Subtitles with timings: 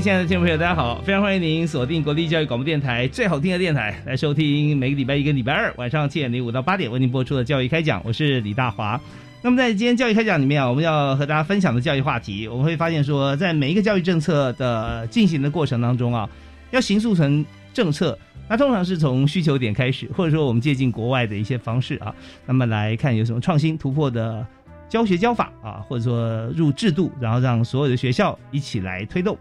[0.00, 0.98] 位亲爱的听众朋友，大家好！
[1.02, 8.00] 非常欢迎您锁定国立教育广播电台最好听的电台，来收听每个礼拜一跟礼拜二晚上七点零五到八点为您播出的教育开讲。
[8.02, 8.98] 我是李大华。
[9.42, 16.26] 那么在今天教育开讲里面啊，我们要和大家分享的教育话题，我们会发现说，在每一个教育政策的进行的过程当中啊，
[16.70, 22.14] 要形塑成政策，那通常是从需求点开始，或者说我们借鉴国外的一些方式啊，
[22.46, 24.46] 那么来看有什么创新突破的
[24.88, 29.36] 教学教法啊，或者说入制度，然后让所有的学校一起来推动。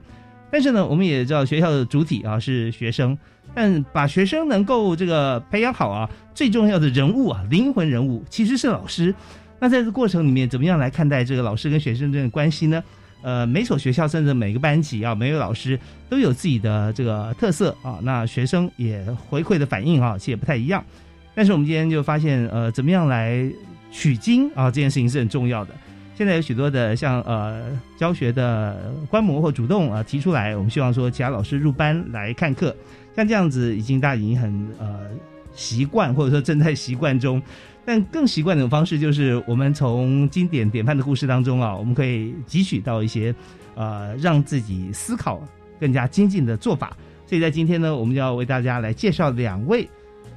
[0.52, 3.18] 但是呢，我们也知道学校的主体啊是学生，
[3.54, 9.14] 但把学生能够这个培养好啊，最重要的人物啊，灵魂人物其实是老师。
[9.60, 12.84] 那在这过程里面，怎么样来看待这个老师跟学生之间的关系呢？
[13.22, 15.78] 呃，每所学校甚至每个班级啊，每个老师
[16.10, 20.82] 都有自己的这个特色啊，那学生也回馈的反应啊，其实也不太一样。
[21.36, 23.46] 但是我们今天就发现，呃，怎么样来
[23.92, 25.74] 取经啊，这件事情是很重要的。
[26.20, 27.64] 现在有许多的像呃
[27.96, 32.76] 教学的观摩或主动啊提出来，我们希望说其他老师入班来看课，
[33.16, 35.00] 像这样子已经大家已经很呃
[35.54, 37.42] 习惯，或者说正在习惯中。
[37.86, 43.34] 但更习惯的方式就是我们从经典典范的故事当中啊，我们可以汲取到一些
[43.76, 45.42] 呃让自己思考
[45.80, 46.98] 更加精进的做法。
[47.26, 49.88] 所以在今天呢，我们就要为大家来介绍两位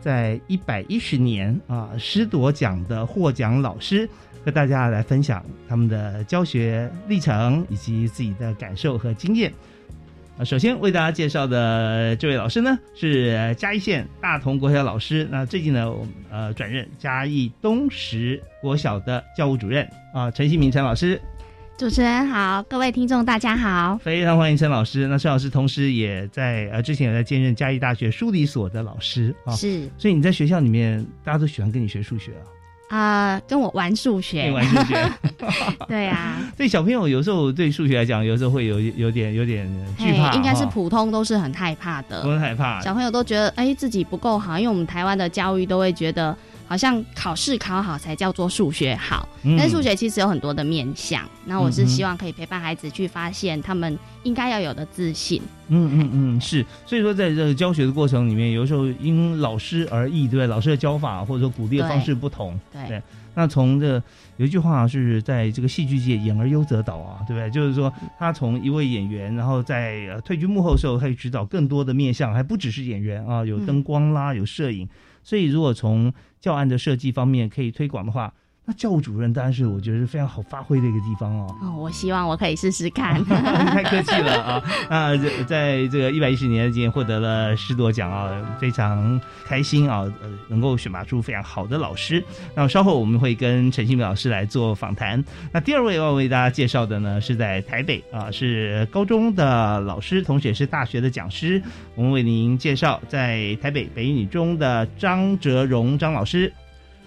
[0.01, 4.09] 在一百一十年啊师铎奖的获奖老师。
[4.45, 9.53] 和大家来分享他们的教学历程以及自己的感受和经验。
[10.39, 15.29] 啊，首先为大家介绍的这位老师呢，是嘉义县大同国小老师。
[15.31, 21.21] 那最近呢，我们呃转任嘉义东石国小的教务主任啊，陈新明陈老师。
[21.77, 25.07] 主持人好，各位听众大家好，非常欢迎陈老师。
[25.07, 29.87] 那陈老师同时也在呃之前也在兼任嘉义大学数理所的老师啊，是。
[29.99, 32.45] 所以你在学校里面，大家都喜欢跟你学数学啊。
[32.93, 35.13] 啊，跟我玩数学，玩数学，
[35.89, 36.37] 对啊。
[36.57, 39.67] 所以小朋友有时候对数学来讲，有时候会有有点有点
[39.97, 42.83] 惧怕，应该是普通都是很害怕的，很害怕。
[42.83, 46.37] 小朋友都觉得哎自己不够好，因为我们台湾的教育都会觉得。
[46.67, 49.29] 好像考试考好才叫做数学好，
[49.59, 51.23] 但是数学其实有很多的面向。
[51.45, 55.43] 那我是希望可以陪伴孩子去发现他们应该要有的自信。
[55.69, 56.65] 嗯嗯嗯，是。
[56.87, 60.47] 所以说，在这个教学的过程里面，有时候因老师而异，对？
[60.47, 63.03] 老师的教法或者说鼓励的方式不同，对。
[63.35, 64.03] 那从这
[64.37, 67.51] 有一句话是在这个戏剧界“演而优则导”啊，对不对？
[67.51, 74.87] 就是说，他从一位演员，然后在退居幕后的时候，可以指导更多的面向，还不只是演员啊，有灯光啦，有摄影。
[75.23, 78.35] 所以，如果从教案的设计方面可以推广的话，
[78.65, 81.57] 那教务主任当然是我觉得是非常好发挥的一个地方哦。
[81.63, 83.23] 哦，我希望我可以试试看。
[83.27, 84.63] 太客气了啊！
[84.89, 90.03] 那在这个一百一十年的间获得了师铎奖啊，非常开心啊！
[90.23, 92.23] 呃，能够选拔出非常好的老师。
[92.55, 95.23] 那么稍后我们会跟陈新明老师来做访谈。
[95.51, 101.61] 那第二位要为大家介绍的呢，是在台北啊，是高中的老师，同时也是大学的讲师。
[101.97, 106.53] 我们为您介绍在台北北一女中的张哲荣张老师。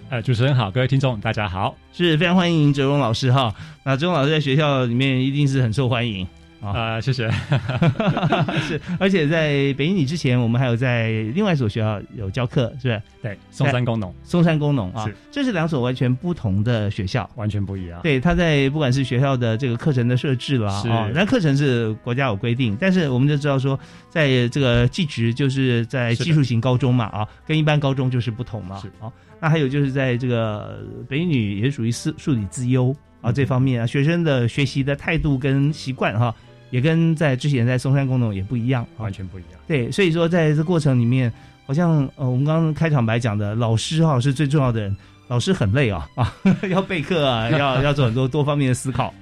[0.08, 3.52] 呃，主持人好，各位听众大家好，是非常欢迎哲荣老师哈。
[3.82, 6.24] 那哲荣老师在学校里面一定是很受欢迎
[6.60, 7.28] 啊，谢谢。
[8.68, 13.02] 是，而且在北影女之前，我们还有在另外一所学校有教课，是不是？
[13.20, 18.00] 对，松山工农，松山工农啊，这是两所完全不同的学校，完全不一样。
[18.00, 23.78] 对，他在不管是学校的这个课程的设置啦，啊，那课程是国家有规定，但是我们就知道说，
[24.08, 29.10] 在这个技职就是在技术型高中嘛，啊，跟一般高中就是不同嘛，啊。
[29.40, 30.78] 那还有就是在这个
[31.08, 36.34] 北女也属于数数理自优啊这方面啊，学生的学习的态度跟习惯哈，
[36.70, 39.52] 也跟在之前在松山工农也不一样，完全不一样。
[39.66, 41.32] 对，所以说在这过程里面，
[41.66, 44.96] 好像呃我们刚刚开场白讲的老师哈是最重要的人，
[45.28, 46.34] 老师很累啊啊，
[46.70, 49.12] 要备课啊， 要要做很多多方面的思考，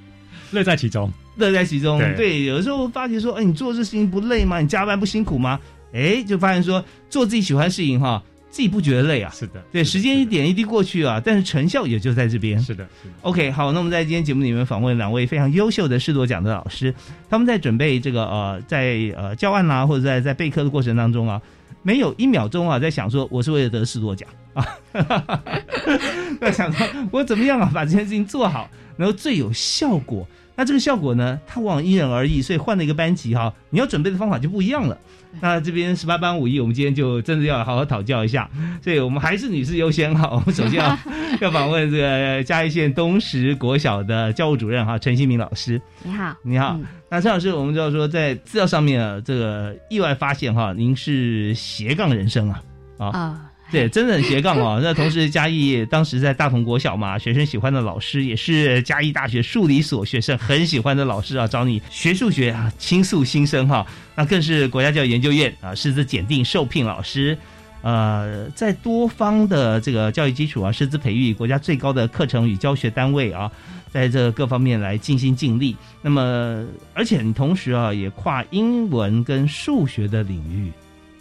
[0.50, 1.98] 乐在其中，乐在其中。
[1.98, 4.60] 对对，有时候发觉说，哎，你做这事情不累吗？
[4.60, 5.58] 你加班不辛苦吗？
[5.92, 8.22] 哎，就发现说，做自己喜欢的事情哈，
[8.54, 9.28] 自己不觉得累啊。
[9.34, 12.56] 是的，对，时间一点一滴过去啊，但是成效也就在这边。
[12.60, 16.94] 是的，是的，OK，好，那我们在今天节目里面访问两位非常优秀的视作奖的老师，
[17.28, 21.42] 他们在准备这个呃，在呃教案啦、或者在在备课的过程当中啊，
[21.82, 24.64] 没有一秒钟啊在想说我是为了得视作奖啊，
[26.40, 30.24] 在想说我怎么样啊把这件事情做好，然后最有效果。
[30.56, 34.96] 那这个效果呢，它往往因人而异，所以换了一个班级哈，你要准备的方法就不一样了。
[35.40, 38.48] 那这边十八般武艺，我们今天就真的要好好讨教一下。
[38.80, 40.30] 所以我们还是女士优先哈。
[40.32, 40.96] 我们首先要
[41.42, 45.80] 要访问这个嘉义县东石国小的教务主任哈陈新明老师。
[46.04, 52.62] 你好，你好，嗯那陈老师，我们知道说在资料上面啊，这个意外发现哈，您是斜杠人生啊。
[52.98, 54.78] 啊，对，真的很斜杠哦。
[54.84, 63.84] 那同时，嘉义当时在大同国小嘛，学生喜欢的老师也是嘉义大学数理所学生很喜欢的老师啊，找你学数学啊，倾诉心声哈。
[64.14, 67.36] 那更是国家教育研究院啊师资检定受聘老师，
[67.82, 73.50] 呃，在多方的这个教育基础啊，师资培育国家最高的课程与教学单位啊，
[73.90, 75.74] 在这各方面来尽心尽力。
[76.00, 80.70] 那么，而且你同时啊，也跨英文跟数学的领域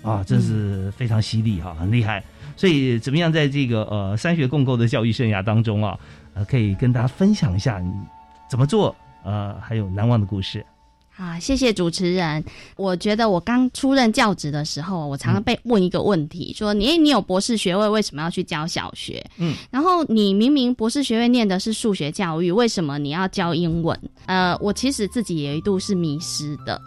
[0.03, 2.23] 啊，真是非常犀利哈、很厉害。
[2.55, 5.97] 所以，怎么样在这个呃三学共构的教育生涯当中啊，
[6.33, 7.91] 呃，可以跟大家分享一下你
[8.49, 10.65] 怎么做，呃，还有难忘的故事。
[11.15, 12.43] 啊，谢谢主持人。
[12.75, 19.23] 我觉得我刚出任教职的时候，我常常被问一个问题，说你你有博士学位，为什么要去教小学？
[19.37, 23.99] 嗯，然后你明明博士学位念的是数学教育，为什么你要教英文？
[24.25, 26.81] 呃，我其实自己也一度是迷失的。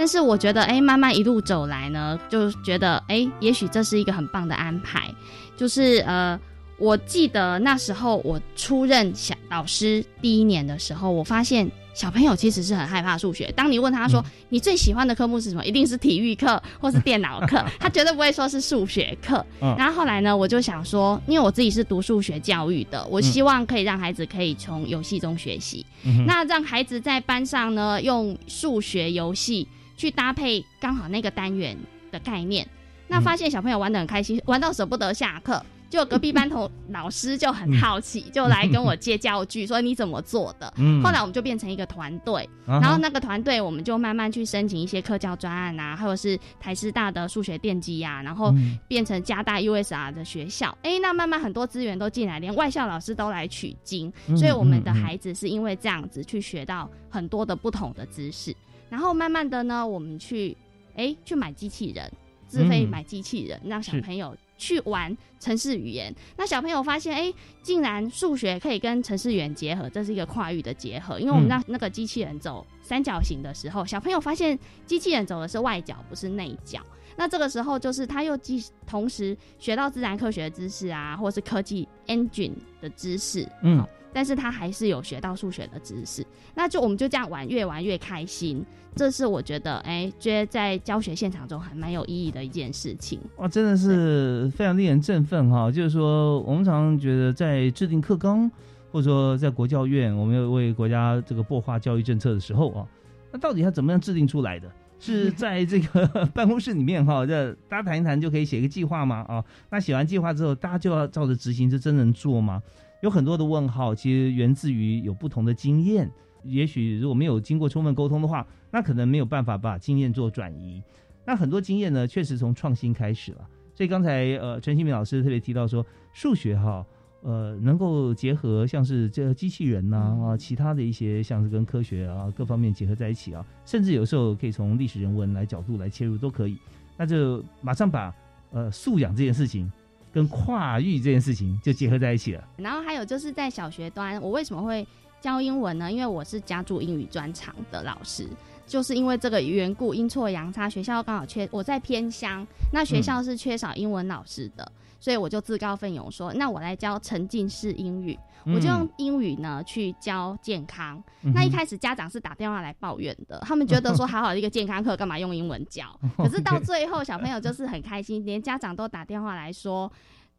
[0.00, 5.14] 但是我觉得，哎，慢慢一路走来呢，就觉得，哎，也许这是一个很棒的安排。
[5.58, 6.40] 就是呃，
[6.78, 13.52] 我记得那时候我出任小老师第一年的时候，我发现小朋友其实是很害怕数学。
[13.54, 19.44] 当你问他说、你最喜欢的科目是什么，一定是体育课或是电脑课， 他绝对不会说是数学课。
[19.60, 25.84] 嗯然后后来呢，我就想说，因为我自己是读数学教育的，我希望可以让孩子可以从游戏中学习。
[26.04, 29.68] 嗯那让孩子在班上呢，用数学游戏
[30.00, 31.76] 去搭配刚好那个单元
[32.10, 32.66] 的概念，
[33.06, 35.62] 那发现小朋友玩的很开心， 玩到舍不得下课。
[35.90, 40.72] 就隔壁班同老师就很好奇，就来跟我借教具，说你怎么做的。
[40.76, 41.02] 嗯。
[41.02, 48.78] 后来我们就变成一个团队，然后那个团队我们就慢慢去申请一些科教专案啊，或者是台师大的数学电机呀、然后嗯。
[48.86, 50.78] 变成加大 USR 的学校。
[50.84, 58.54] 哎、那慢慢很多资源都进来，连外校老师都来取经，嗯所以我们的孩子是因为这样子去学到很多的不同的知识，
[58.90, 60.54] 然后慢慢的呢，我们去
[60.96, 62.12] 哎、去买机器人，
[62.46, 64.36] 自费嗯买机器人，让小朋友。
[64.62, 67.32] 去玩城市语言，那小朋友发现，哎、
[67.62, 71.18] 竟然数学可以跟城市语言结合，这是一个跨域的结合。
[71.18, 76.78] 因为我们嗯让那个机器人走三角形的时候，小朋友发现机器人走的是外角，不是内角。
[77.16, 82.52] 那这个时候就是他又既同时学到自然科学的知识啊，或是科技 engine
[82.82, 86.26] 的知识，嗯但是他还是有学到数学的知识。
[86.54, 88.64] 那就我们就这样玩，越玩越开心。
[88.96, 93.20] 这是我觉得，哎、觉得在教学现场中还蛮有意义的一件事情。
[93.36, 95.70] 哇，真的是非常令人振奋哈！
[95.70, 98.50] 就是说，我们常常觉得在制定课纲，
[98.90, 102.86] 或者说在国教院，我们要为国家这个擘画教育政策的时候啊，
[103.30, 104.68] 那到底要怎么样制定出来的？
[104.98, 109.24] 是在这个办公室里面哈，这大家谈一谈就可以写一个计划吗？
[109.28, 112.60] 啊，那写完计划之后，大家就要照着执行，这真能做吗？
[113.00, 116.10] 有很多的问号，其实源自于有不同的经验。
[116.42, 120.82] 也许如果没有经过充分沟通的话，那可能没有办法把经验做转移。
[121.26, 123.48] 那很多经验呢，确实从创新开始了。
[123.74, 126.84] 所以刚才呃，陈新明老师特别提到说，数学哈，
[127.22, 136.56] 呃，能够结合像是这个机器人呐啊其他的一些像是跟科学啊各方面结合在一起啊，甚至有时候可以从历史人文来角度来切入都可以。
[136.96, 138.14] 那就马上把
[138.50, 139.70] 呃素养这件事情
[140.12, 142.44] 跟跨域这件事情就结合在一起了。
[142.56, 144.86] 然后还有就是在小学端，我为什么会
[145.20, 145.90] 教英文呢？
[145.90, 148.28] 因为我是家住英语专场的老师，
[148.66, 161.02] 就是因为这个缘故，阴错阳差，学校刚好缺我在偏乡，那学校是缺少英文老师的，所以我就自告奋勇说，那我来教沉浸式英语，我就用英语呢去教健康。
[161.22, 165.84] 嗯那一开始家长是打电话来抱怨的，他们觉得说好好的一个健康课，干嘛用英文教？
[166.16, 169.90] 可是到最后，小朋友就是很开心，连家长都打电话来说，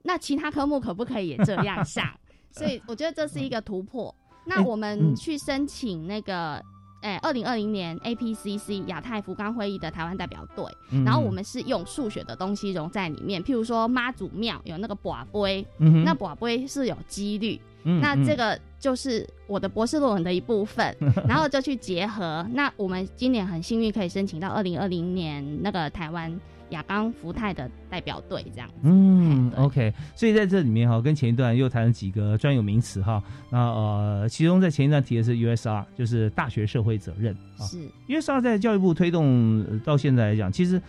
[0.03, 2.05] 那其他科目可不可以也这样上？
[2.51, 4.13] 所以我觉得这是一个突破。
[4.45, 6.59] 那我们去申请那个
[7.03, 20.95] 诶，二零二零年 APCC 亚太福冈会议的台湾代表队，嗯然后我们是用数学的东西融在里面，譬如说妈祖庙有那个卜杯，嗯哼那卜杯是有几率，嗯那这嗯个就是我的博士论文的一部分，
[21.27, 22.45] 然后就去结合。
[22.53, 26.31] 那我们今年很幸运可以申请到二零二零年那个台湾
[26.69, 28.69] 亚冈福泰的代表队，这样。
[28.81, 33.21] 嗯，OK，所以在这里面哈，跟前一段又谈了几个专有名词哈。
[33.49, 37.65] 那呃，其中在前一段提的是 USR，就是大学社会责任啊。
[37.65, 40.81] 是 USR 在教育部推动呃到现在来讲，其实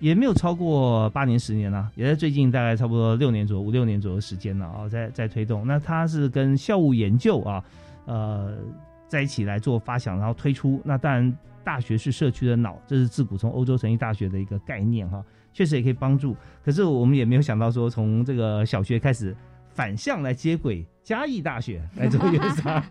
[0.00, 5.66] 也没有超过八年、十年啊、也在最近大概差不多六年左右、五六年左右时间了啊，在在推动。
[5.66, 7.64] 那它是跟校务研究啊，
[8.06, 8.54] 呃，
[9.08, 10.80] 在一起来做发想，然后推出。
[10.84, 16.36] 那当然，大学是社区的脑，这是自古从欧洲成立大学的一个概念哈、确实也可以帮助。
[16.62, 19.34] 可是我们也没有想到说，从这个小学开始
[19.74, 22.82] 反向来接轨嘉义大学 来做 USR。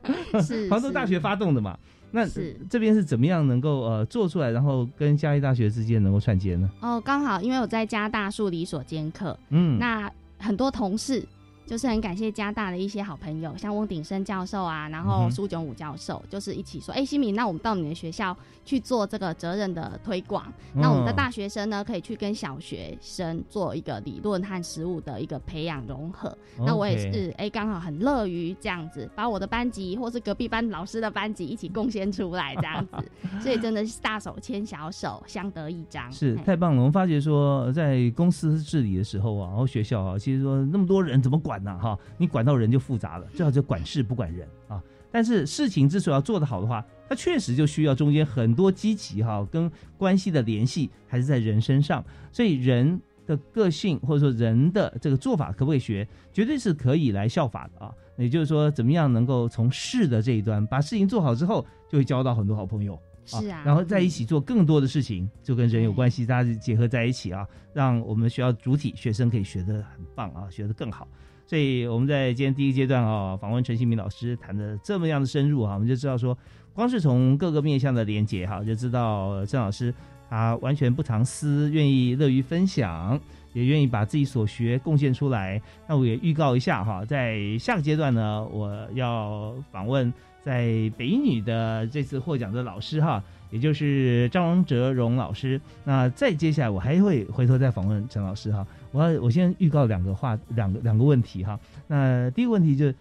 [0.45, 1.77] 是 杭州大学发动的嘛。
[2.15, 6.69] 那是这边是怎么样能够呃做出来，然后跟嘉义大学之间能够串接呢？
[6.81, 11.25] 哦，刚好因为我在加大数理所兼课，嗯，那很多同事
[11.65, 20.45] 就是很感谢加大的一些好朋友，像翁鼎生教授啊，然后苏炯武教授，就是一起说，哎、新民，那我们到你的学校去做这个责任的推广。
[20.73, 26.37] 那我们的哦大学生呢，可以去跟小学生做一个理论和实务的一个培养融合。
[26.65, 36.11] 那我也是，哎、刚好很乐于这样子，把我的班级或是隔壁班老师的班级一起贡献出来，这样子， 所以真的是大手牵小手，相得益彰。
[36.11, 36.77] 是太棒了。
[36.79, 44.81] 我们发觉说，在公司治理的时候啊，然后学校啊，其实说那么多人怎么管呢、哈，你管到人就复杂了，最好就管事不管人啊。
[45.11, 52.03] 但是事情之所以要做得好的话，它确实就需要中间很多积极哈跟关系的联系，还是在人身上。
[52.31, 57.93] 所以人的个性或者说人的这个做法可不可以学，绝对是可以来效法的啊。
[58.17, 62.99] 也就是说，怎么样能够从事的这一端把事情做好之后，就会交到很多好朋友。
[63.25, 71.07] 是啊，然后在一起做更多的事情，就跟人有关系，大家结合在一起啊，让我们学校主体学生可以学得很棒啊，学得更好。
[71.45, 76.37] 所以我们在今天第一阶段啊，访问陈新明老师谈的这么样的深入啊，我们就知道说，
[76.73, 79.93] 光是从各个面向的连接哈，就知道郑老师
[80.29, 83.19] 他完全不藏私，愿意乐于分享，
[83.51, 85.61] 也愿意把自己所学贡献出来。
[85.87, 93.21] 那我也预告一下哈，在下个阶段呢，我要访问在北一女的这次获奖的老师哈，
[93.51, 95.59] 也就是张哲荣老师。
[95.83, 98.65] 那再接下来我还会回头再访问陈老师哈。
[98.93, 101.59] 我要我先预告两个话，两个两个问题哈。
[101.87, 102.95] 那第一个问题就是，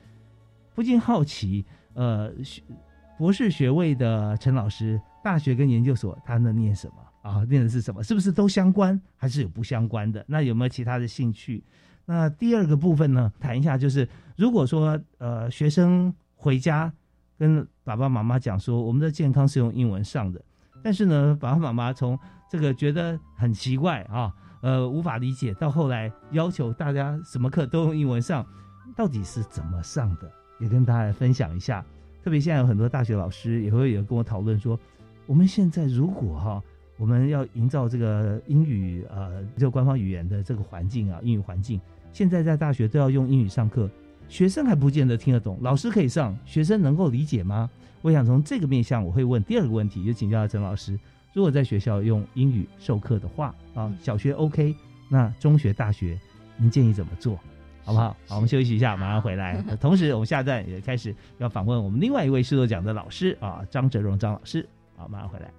[0.74, 2.62] 不禁好奇，呃，学
[3.18, 7.44] 博士学位的陈老师，大学跟研究所他能念什么啊？
[7.44, 8.02] 念的是什么？
[8.02, 10.24] 是不是都相关，还是有不相关的？
[10.26, 11.62] 那有没有其他的兴趣？
[12.06, 16.90] 那第二个部分呢，谈一下就是，如果说呃学生回家
[17.38, 20.42] 跟爸爸妈妈讲说，我们的健康是用英文上的，
[20.82, 22.18] 但是呢，爸爸妈妈从
[22.50, 28.46] 这个觉得很奇怪啊，呃无法理解，到后来要求大家什么课都用英文上，
[28.96, 30.32] 到底是怎么上的？
[30.58, 31.84] 也跟大家分享一下。
[32.24, 34.78] 特别现在有很多大学老师也会有跟我讨论说，
[35.26, 36.62] 我们现在如果哈、
[36.96, 41.80] 我们要营造这个英语呃就官方语言的这个环境啊，英语环境，
[42.12, 43.90] 现在在大学都要用英语上课，
[44.28, 47.68] 学生还不见得听得懂，老师可以上，学生能够理解吗？
[48.02, 50.96] 我想从这个面向，我会问第二个问题，就请教陈老师，
[51.32, 54.74] 如果在学校用英语授课的话啊，小学 OK，
[55.08, 56.18] 那中学、大学，
[56.56, 57.38] 您建议怎么做？
[57.84, 58.16] 好不好？
[58.28, 59.60] 好，我们休息一下，马上回来。
[59.80, 64.68] 同时，我们下站也开始要访问我们另外一位视作奖的老师啊，张哲荣张老师。
[64.94, 65.50] 好，马上回来。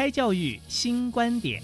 [0.00, 1.62] 开教育新观点。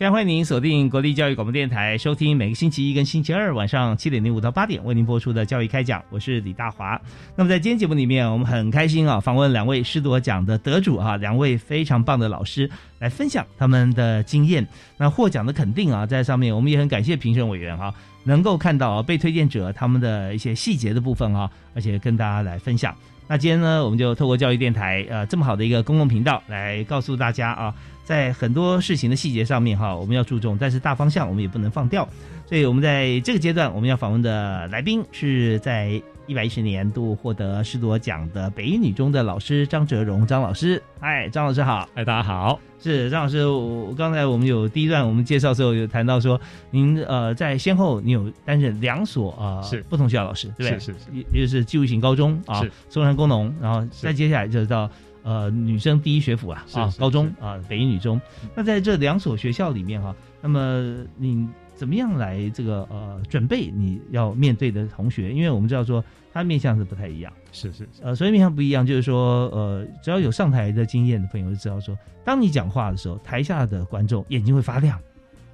[0.00, 6.98] 非常欢迎您锁定国立教育广播电台，收听每个星期一跟星期二晚上七点零五到八点为您播出的教育开讲，我是李大华。
[7.36, 14.66] 那么在今天节目里面，我们很开心啊，访问两位师铎奖的得主啊，两位非常棒的老师来分享他们的经验。
[14.96, 17.92] 那获奖的肯定啊，在上面我们也很感谢评审委员哈，
[18.24, 22.96] 能够看到被推荐者他们的一些细节的部分啊，而且跟大家来分享。
[23.30, 27.72] 那今天呢，我们就透过教育电台呃这么好的一个公共频道来告诉大家啊。
[28.02, 32.08] 在很多事情的细节上面哈，我们要注重，但是大方向我们也不能放掉。
[32.44, 40.80] 所以，我们在这个阶段，我们要访问的来宾是在一百一十年度获得师铎奖的北一女中的老师张哲荣张老师。
[41.00, 41.88] 嗨，张老师好！
[41.96, 42.60] 哎，大家好！
[42.78, 50.78] 是张老师，我刚才我们有第一段我们介绍的时候有谈到说，您呃在先后你有担任两所啊是不同学校老师，对不对？
[50.78, 54.88] 是是是，一个是技术型高中啊，松山工农，然后再接下来就是到。
[55.22, 58.18] 呃，女生第一学府啊，啊，高中啊，北一女中。
[58.54, 61.46] 那在这两所学校里面哈，那么你
[61.80, 65.32] 怎么样来这个呃准备你要面对的同学？
[65.32, 75.00] 因为我们知道说他面相是不太一样，是是呃，所以面相不一样，就是说呃，只要有上台的经验的朋友就知道说，当你讲话的时候，台下的观众眼睛会发亮，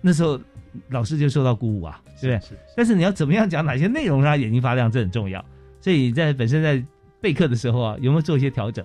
[0.00, 0.36] 那时候
[0.88, 2.58] 老师就受到鼓舞啊，对不对？
[2.76, 5.44] 但是你要怎么样讲哪些内容让他眼睛发亮，这很重要。
[5.80, 6.84] 所以在本身在
[7.20, 8.84] 备课的时候啊，有没有做一些调整？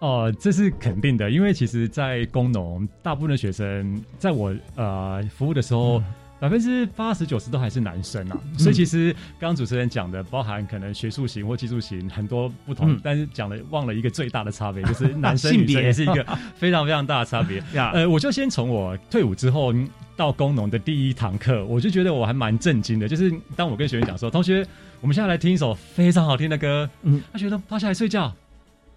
[0.00, 6.00] 哦，这是肯定的，因为其实，在工农，大部分的学生，在我呃服务的时候，
[6.40, 8.38] 百分之八十九十都还是男生啊。
[8.56, 17.62] 所以其实刚刚主持人讲的，包含可能学术型或技术型很多不同，但是讲了忘了一个最大的差别，就是 男生女生也是一个非常非常大的差别。
[17.92, 19.74] 呃，我就先从我退伍之后
[20.16, 23.08] 到工农的第一堂课，我就觉得我还蛮震惊的。
[23.08, 24.66] 就是当我跟学员讲说，同学，
[25.00, 28.34] 我们现在来听一首非常好听的歌，嗯，他觉得趴下来睡觉。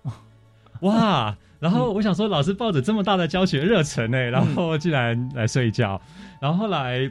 [0.82, 1.36] 哇！
[1.60, 6.02] 然后我想说，老师抱着这么大的教学热忱呢，然后竟然来睡觉。
[6.42, 7.08] 然后后来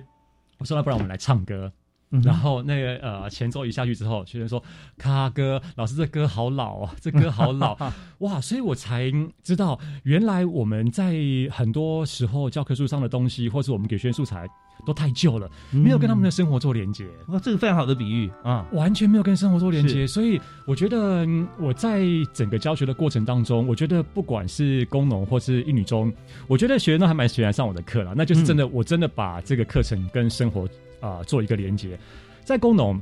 [0.60, 1.72] 我说，那不然我们来唱歌。
[2.24, 4.60] 然后那个呃前奏一下去之后，学生说
[4.98, 7.78] ：“咔哥，老师这歌好老啊，这歌好老
[8.18, 9.12] 哇！”所以我才
[9.44, 11.14] 知道，原来我们在
[11.52, 14.44] 很多时候教科书上的东西，或是我们给学生素材。
[14.86, 17.06] 都太旧了，没有跟他们的生活做连接。
[17.28, 20.06] 哇，这个非常好的比喻啊，完全没有跟生活做连接。
[20.06, 21.26] 所以我觉得
[21.58, 26.12] 我在整个教学的过程当中，我觉得不管是工农或是一女中，
[26.46, 28.14] 我觉得学生都还蛮喜欢上我的课了。
[28.16, 30.68] 那就是真的，我真的把这个课程跟生活
[31.00, 31.98] 啊做一个连接。
[32.44, 33.00] 在工农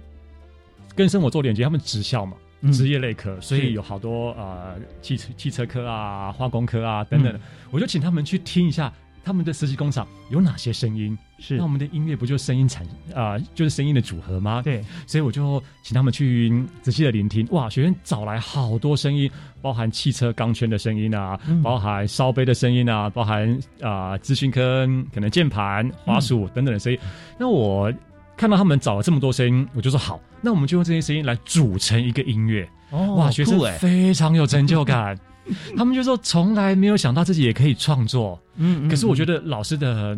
[0.95, 2.37] 跟生活做连接，他们职校嘛，
[2.73, 8.93] 职业类科，所以有好多呃汽车汽车科啊、化工科啊等等，我就请他们去听一下。
[9.25, 11.17] 他们的实习工厂有哪些声音？
[11.41, 14.61] 是那我们的音乐不就声音产啊，就是声音的组合吗？
[14.63, 16.53] 对，所以我就请他们去
[16.83, 17.47] 仔细的聆听。
[17.51, 19.31] 哇，学员找来好多声音，
[19.63, 26.99] 包含汽车钢圈的声音啊，包含烧杯的声音啊，包含啊资讯坑可能键盘、滑鼠等等的声音。
[27.39, 27.93] 那我
[28.37, 32.69] 看到他们找了这么多声音，我就说好，那我们就用这些声音来组成一个音乐。
[32.91, 35.17] 哦，哇，学生非常有成就感。
[35.77, 40.17] 他们就说从来没有想到自己也可以创作，嗯，可是我觉得老师的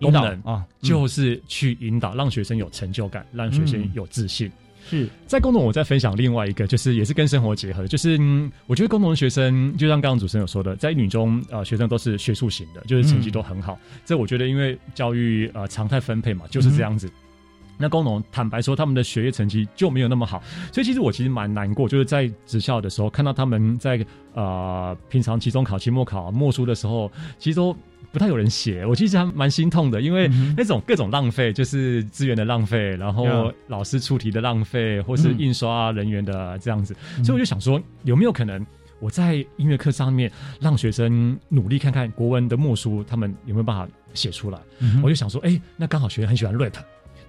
[0.00, 4.50] 功能啊，就是去引导，让学生有成就感，让学生有自信。
[4.88, 5.08] 是。
[5.26, 8.18] 在工农，我再分享另外一个，就是也是跟生活结合，就是
[8.66, 13.78] 我觉得工农的学生，就像刚刚主持人有说的，在女中呃，学生都是学术型的，就是成绩都很好。
[14.04, 17.10] 这我觉得因为教育呃常态分配嘛，就是这样子。
[17.80, 27.74] 那工农坦白说，他们的学业成绩就没有那么好，所以其实我其实蛮难过，就是在职校的时候看到他们在呃平常期中考、期末考默书的时候，其实都
[28.12, 38.64] 不太有人写，我其实还蛮心痛的，因为那种各种浪费，就是资源的浪费，然后老师出题的浪费，或是印刷人员的这样子，所以我就想说，有没有可能
[39.00, 44.58] 我在音乐课上面让学生努力看看国文的默书，他们有没有办法写出来？
[45.02, 46.74] 我就想说，哎，那刚好学生很喜欢 rap。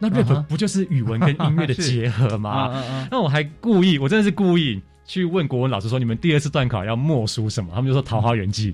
[0.01, 2.83] 那 rap 不就是语文跟音乐的结合吗？
[3.11, 7.71] 那我还故意，我真的是故意去问国文老师说，你们第二次段考要默书什么？
[7.75, 8.73] 他们就说《桃花源记》，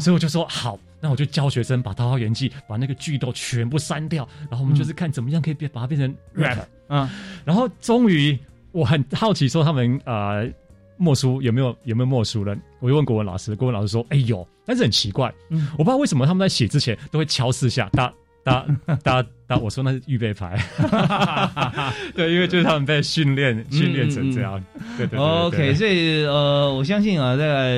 [0.00, 6.58] 所以我就说好，那我就教学生把《桃花源记》把那个句都全部删掉，然后我们就是看怎么样可以变把它变成 rap。
[6.88, 7.10] 嗯，
[7.44, 8.38] 然后终于
[8.70, 10.48] 我很好奇说他们呃
[10.96, 12.56] 默书有没有有没有默书了？
[12.78, 15.32] 我就问国文老师，国文老师说哎有，但是很奇怪，
[15.72, 18.12] 我不知道为什么他们在写之前都会敲四下打。
[18.44, 18.66] 打
[19.02, 19.56] 打打！
[19.56, 20.58] 我说那是预备牌，
[22.14, 24.62] 对，因为就是他们被训练训练成这样。
[24.96, 27.76] 对对 OK，所以呃，我相信啊，在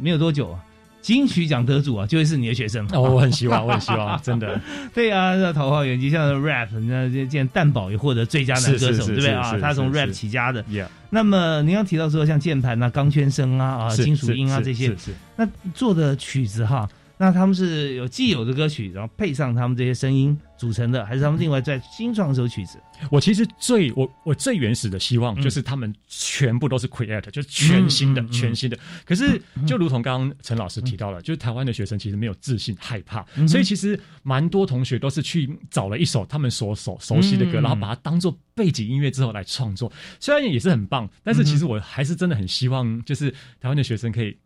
[0.00, 0.58] 没有多久，
[1.00, 2.86] 金曲奖得主啊就会是你的学生。
[2.92, 4.60] 哦，我很希望，我很希望， 真的。
[4.92, 9.56] 对啊，那桃花源记像 rap，那这见蛋宝也获得最佳男歌手，对不对啊？
[9.60, 10.64] 他从 rap 起家的。
[11.10, 14.92] 那么您刚提到说像键盘啊、钢圈声啊、啊金属音啊这些，
[15.36, 16.88] 那做的曲子哈。
[17.22, 22.80] 那他们是有既有的歌曲，然后配上他们这些声音组成的，还是他们另外再新创一首曲子？
[23.12, 28.32] 我其实最我我最原始的希望就是他们全部都是 create，、就是全新的、嗯嗯嗯。
[28.32, 28.76] 全新的。
[29.04, 37.62] 可是就如同刚刚陈老师提到了，就是台湾的学生其实没有自信、害怕，嗯所以其实蛮多同学都是去找了一首他们所熟熟悉的歌，嗯。
[37.62, 39.92] 然后把它当做背景音乐之后来创作。
[40.18, 43.30] 虽然也是很棒，但是其实我还是真的很希望，就是
[43.60, 44.36] 台湾的学生可以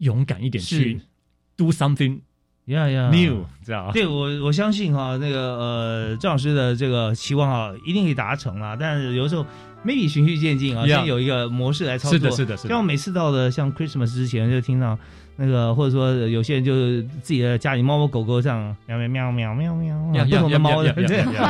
[0.00, 1.00] 勇敢一点去
[1.56, 2.20] do something
[2.66, 3.92] 呀呀 new，这样啊。
[3.92, 8.76] 对我我相信哈，那个呃赵老师的这个期望啊，一定可以达成啦。
[8.78, 9.46] 但是有的时候
[9.84, 12.18] maybe 循序渐进啊，Yeah 先有一个模式来操作。
[12.18, 12.68] 是的，是的，是的。
[12.68, 14.98] 像我每次到了像 Christmas 之前，就听到
[15.36, 20.94] 那个，或者说有些人就是自己的家里猫猫狗狗这样喵喵喵喵喵喵，呀不同的猫的，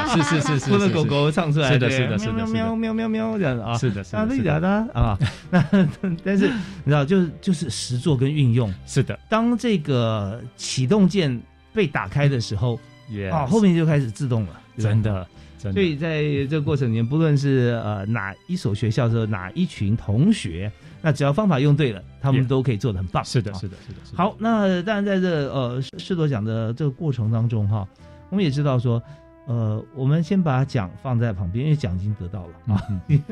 [0.08, 3.58] 是是是是， 不同的狗狗唱出来，是的是的是的喵喵喵喵喵这样。
[3.60, 3.78] 啊。
[3.78, 5.18] 是的，是啊，的，对的是的，啊，
[5.50, 5.64] 那
[6.24, 6.48] 但是
[6.84, 11.40] 你知道，就是就是实作跟运用，是的，当这个启动键
[11.72, 15.00] 被打开的时候，也啊，后面就开始自动了，真。
[15.02, 15.26] 的
[15.58, 20.70] 真的，所以在这个过程里面，不论是呃哪一所学校的哪一群同学，
[21.06, 23.24] 那只要方法用对了，他们都可以做的很棒。
[23.24, 27.86] 是的，啊是的，是的，好，那当然在这呃施施罗讲的这个过程当中哈，
[28.28, 29.00] 我们也知道说，
[29.46, 32.82] 呃，我们先把奖放在旁边，因为奖已经得到了啊。
[33.06, 33.22] 嗯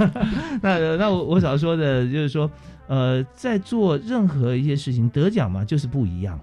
[0.62, 2.50] 那那我我想说的就是说，
[2.86, 6.40] 呃，在做任何一些事情得奖嘛，就是不一样。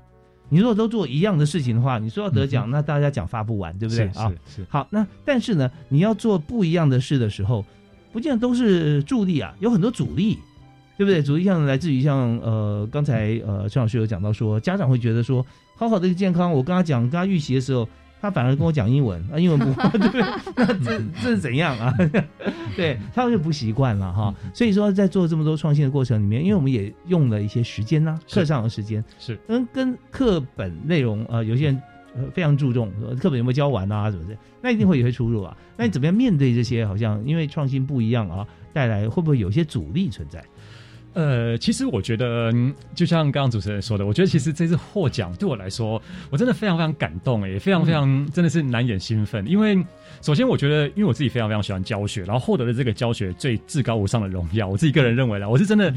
[0.50, 4.30] 你如果都做一样的事情的话，你说要得奖，那大家奖发不完，对不对是啊？
[4.46, 7.66] 是是，好，那但是呢，你要做不一样的事的时候，
[8.14, 10.38] 不见得都是助力啊，有很多阻力，
[10.98, 11.22] 对不对？
[11.22, 17.88] 主力像来自于像呃，刚才呃陈老师有讲到说，家长会觉得说，好好的一个健康，我跟他讲，跟他预习的时候，
[18.22, 20.22] 他反而跟我讲英文啊，英文不会，对 不对？
[20.56, 21.94] 那这这是怎样啊？
[22.78, 24.34] 对，他们就不习惯了哈。
[24.54, 31.82] 所以说，在做这么多创新的过程里面，因为我们也用了一些时间呐、是课上的时间，是跟跟课本内容呃，有些人
[32.16, 35.56] 呃非常注重课本有没有教完啊，什么的，那一定会有些出入啊。
[35.78, 36.86] 那你怎么样面对这些？
[36.86, 40.44] 好像因为创新不一样啊，带来会不会有些阻力存在？
[41.16, 46.00] 呃，其实我觉得，嗯就像刚刚主持人说的，我觉得其实这次获奖对我来说，
[46.30, 49.48] 我真的非常非常感动，哎，也非常非常真的是难掩兴奋。
[49.48, 49.82] 因为
[50.22, 55.94] 首先我觉得，因为我自己非常非常喜欢教学，然后获得了这个教学最至高无上的荣耀，我自己个人认为啦，我是真的，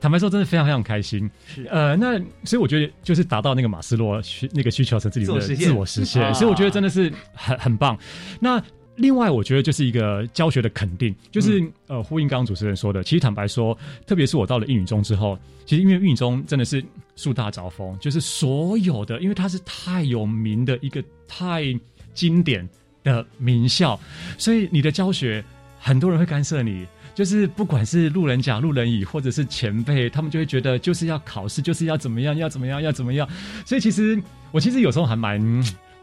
[0.00, 1.30] 坦白说，真的非常非常开心。
[1.46, 7.98] 是呃，那所以我觉得就是达到那个马斯洛需那个需求层次里面的自我实现所以我觉得真的是很很棒。
[8.40, 8.62] 那
[8.96, 13.02] 另外，我觉得就是一个教学的肯定，就是、呃，呼应刚刚主持人说的。
[13.02, 13.76] 其实坦白说，
[14.06, 16.84] 特别是我到了英语中之后，其实因为英语中真的是
[17.16, 21.64] 树大招风，就是所有的，因为它是太有名的一个太
[22.12, 22.68] 经典
[23.02, 23.98] 的名校，
[24.36, 25.42] 所以你的教学
[25.78, 26.86] 很多人会干涉你。
[27.14, 33.28] 就是不管是路人甲、路人乙，或者是前辈，他们就会觉得就是要考试，就是要怎么样，要怎么样，要怎么样。
[33.66, 34.18] 所以其实
[34.50, 35.38] 我其实有时候还蛮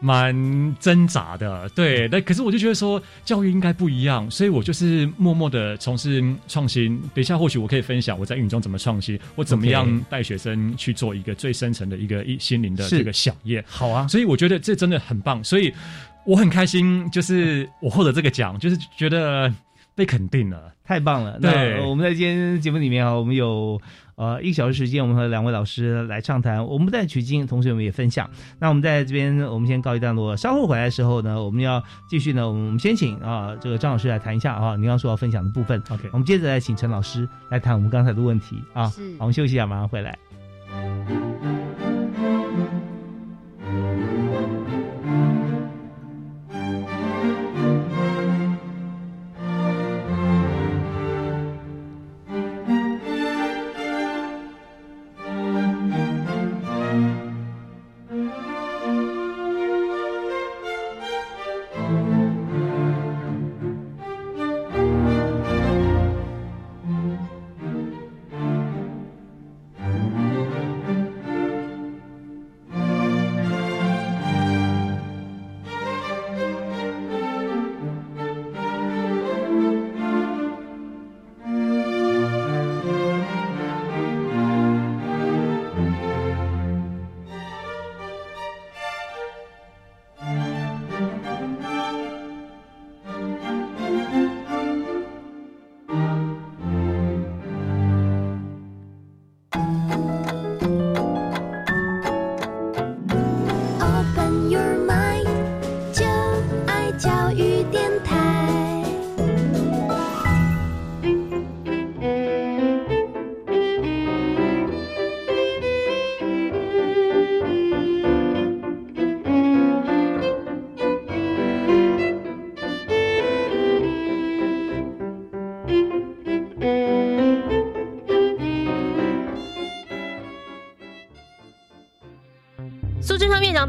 [0.00, 2.08] 蛮挣扎的，对。
[2.08, 6.98] 那可是我就觉得说，教育应该不一样，所以我就是默默的从事创新。
[7.14, 13.62] 等一下或许我可以分享我在英语中怎么创新，我怎么样带学生去做一个最深层的一个一心灵的是这个响应。
[13.66, 15.72] 好啊，所以我觉得这真的很棒，所以
[16.24, 19.52] 我很开心，就是我获得这个奖，就是觉得
[19.94, 20.72] 被肯定了。
[20.82, 21.38] 太棒了！
[21.38, 23.80] 对那呃我们在今天节目里面啊，我们有
[24.20, 28.28] 呃一个小时时间，我们和两位老师来畅谈，我们不但取经，同时我们也分享。
[28.58, 35.82] 那我们在这边，我们先告一段落，稍后回来的时候呢，我们要继续呢，我们先请啊这个张老师来谈一下啊，您刚刚说要分享的部分。
[35.88, 38.88] OK，我们接着来请陈老师来谈我们刚才的问题啊。
[38.90, 40.18] 是好，我们休息一下，马上回来。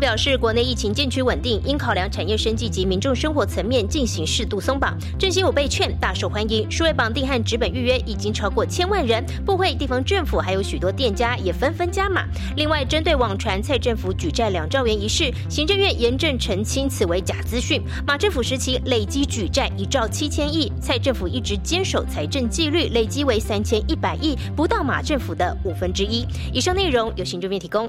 [0.01, 4.97] 表示，国内疫情渐趋稳定，应考量产业升级及民众生活层面进行适度松绑。
[5.19, 12.25] 振兴五倍券大受欢迎，数位绑定和纸本预约已经超过千万人，部会、地方政府还有许多店家也纷纷加码。
[12.57, 17.79] 另外，针对网传蔡政府举债两兆元一事，行政院严正澄清此为假资讯。
[18.07, 26.25] 马政府时期累积举债一兆七千亿，蔡政府一直坚守财政纪律，累积为三千一百亿，不到马政府的五分之一。
[26.51, 27.87] 以上内容由行政院提供。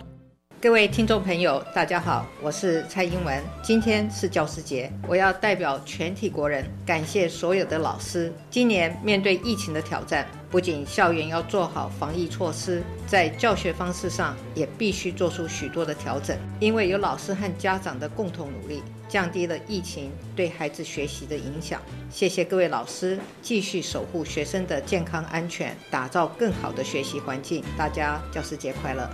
[0.62, 3.42] 各位听众朋友，大家好，我是蔡英文。
[3.64, 8.32] 今天是教师节，我要代表全体国人感谢所有的老师。
[8.48, 16.38] 今年面对疫情的挑战，不仅校园要做好防疫措施，在教学方式上也必须做出许多的调整。
[16.60, 21.82] 因为有老师和家长的共同努力，降低了疫情对孩子学习的影响。
[22.08, 27.64] 谢谢各位老师，继续守护学生的健康安全，打造更好的学习环境。
[27.76, 29.10] 大家教师节快乐！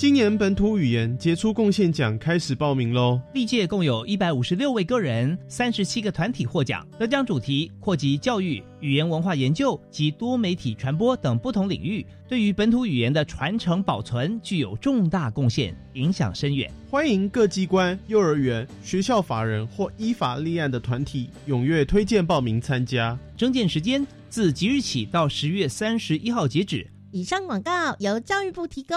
[0.00, 3.20] 今年本土语言杰出贡献奖开始报名喽！
[3.34, 16.72] 历届共有一百五十六位个人、三十七个团体获奖，得奖主题扩及教育、语言文化研究及多媒体传播等不同领域，对于本土语言的传承保存具有重大贡献，影响深远。
[16.88, 23.18] 欢迎各机关、幼儿园、学校法人或依法立案的团体踊跃推荐报名参加。
[23.36, 26.90] 征件时间自即日起到十月三十一号截止。
[27.12, 28.96] 以上广告由教育部提供。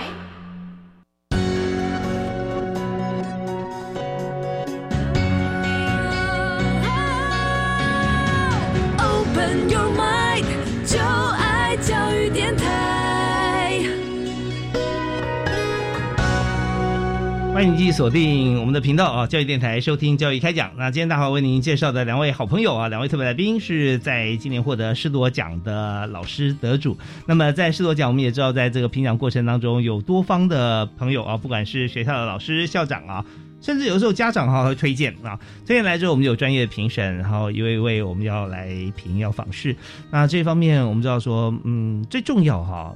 [17.61, 20.71] 欢迎继续锁定我们的频道啊，教育电台收听教育开讲。
[20.77, 26.97] 那今天大华为您介绍的两位好朋友啊，两位特别来宾是在今年获得师铎奖的老师得主。
[27.27, 33.23] 那么在师铎奖，我们也知道，在这个评奖过程当中，有多方的朋友啊，不管是学校的老师、校长啊。
[33.61, 39.75] 甚至有时候家长哈会推荐啊，推荐来之后我们有专业的评审，然后一位一位我们要来评要访视。
[40.09, 42.95] 那这方面我们知道说，嗯，最重要哈，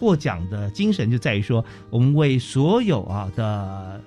[0.00, 4.00] 获奖的精神就在于说，我们为所有啊的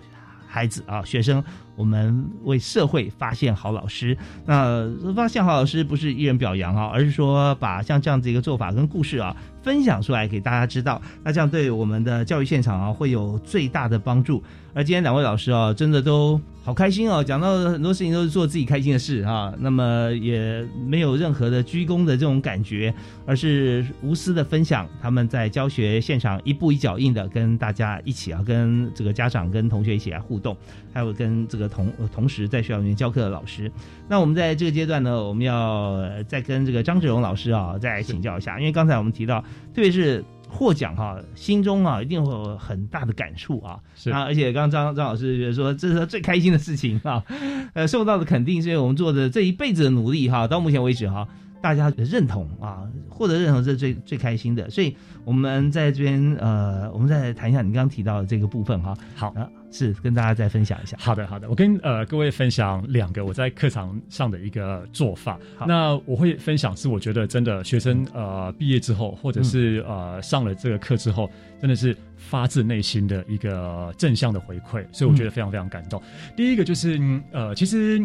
[0.47, 1.43] 孩子啊学生，
[1.76, 4.18] 我们为社会发现好老师。
[4.46, 14.44] 那发现好老师不是一人表扬啊，而是说把像这样子一个做法跟故事啊分享出来给大家知道，那这样对我们的教育现场啊会有最大的帮助。
[14.76, 22.92] 而今天两位老师啊，真的都好开心哦，讲到很多事情都是做自己开心的事啊、那么也没有任何的鞠躬的这种感觉，
[23.26, 30.58] 而是无私的分享他们在教学现场一步一脚印的跟大家一起啊，跟这个家长跟同学一起来互动，
[30.92, 33.71] 还有跟这个同呃同时在学校里面教课的老师。
[34.08, 39.41] 那我们在这个阶段呢，我们要呃再跟这个张志荣老师啊再请教一下，因为刚才我们提到，
[39.73, 40.23] 特别是。
[40.56, 43.80] 获奖哈，心中啊一定会有很大的感触啊。
[43.95, 47.23] 是啊，而且刚刚张张老师觉得说，这是他最开心的事情啊，
[47.73, 51.28] 呃，受到的肯定是我们做的这一辈子的努力哈，到目前为止哈，
[51.63, 54.69] 大家的认同啊，获得认同是最最开心的。
[54.69, 58.93] 所以我们在这边呃，我们再谈一下你刚刚提到的这个部分哈。
[59.15, 60.97] 好啊，是跟大家再分享一下。
[60.99, 65.39] 好的，好的，我跟呃各位分享两个我在课堂上的一个做法。
[65.58, 71.30] 好那我会分享是我觉得真的学生呃毕业之后，或者是、呃上了这个课之后，
[71.62, 76.02] 真的是发自内心的一个正向的回馈，所以我觉得非常非常感动。
[76.36, 78.02] 第一个就是嗯呃，其实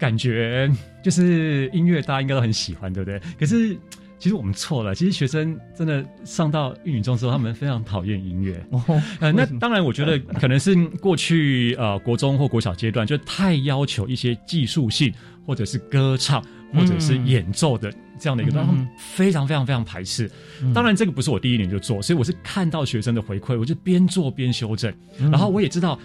[0.00, 0.68] 感觉
[1.04, 3.20] 就是音乐大家应该都很喜欢，对不对？
[3.38, 3.78] 可是。
[4.22, 8.62] 其实我们错了，其实学生真的上到英语中之后，他们非常讨厌音乐。
[8.68, 15.10] 哦，呃，那当然，我觉得可能是过去呃国中或国小阶段就太要求一些技术性，
[15.46, 20.30] 或者是歌唱，或者是演奏的这样的一个，他们非常非常非常排斥。
[20.74, 24.92] 当然，这个不是我第一年就做，所以我是看到学生的回馈，我就边做边修正。
[25.18, 25.98] 嗯然后我也知道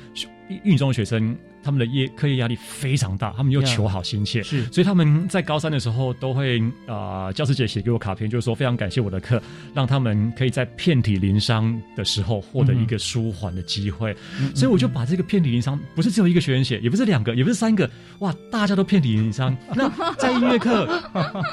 [0.47, 9.41] 学英语中的学生他们的业课业压力非常大，他们又求好心切，是所以他们在高三的时候都会呃，教师节写给我卡片，就是说非常感谢我的课，
[9.73, 14.15] 让他们可以在遍体鳞伤的时候获得一个舒缓的机会。
[14.39, 19.55] 嗯所以我就把这个遍体鳞伤，不是只有一个学员写，也不是两个，也不是三个，哇，大家都遍体鳞伤。
[19.75, 20.88] 那在音乐课，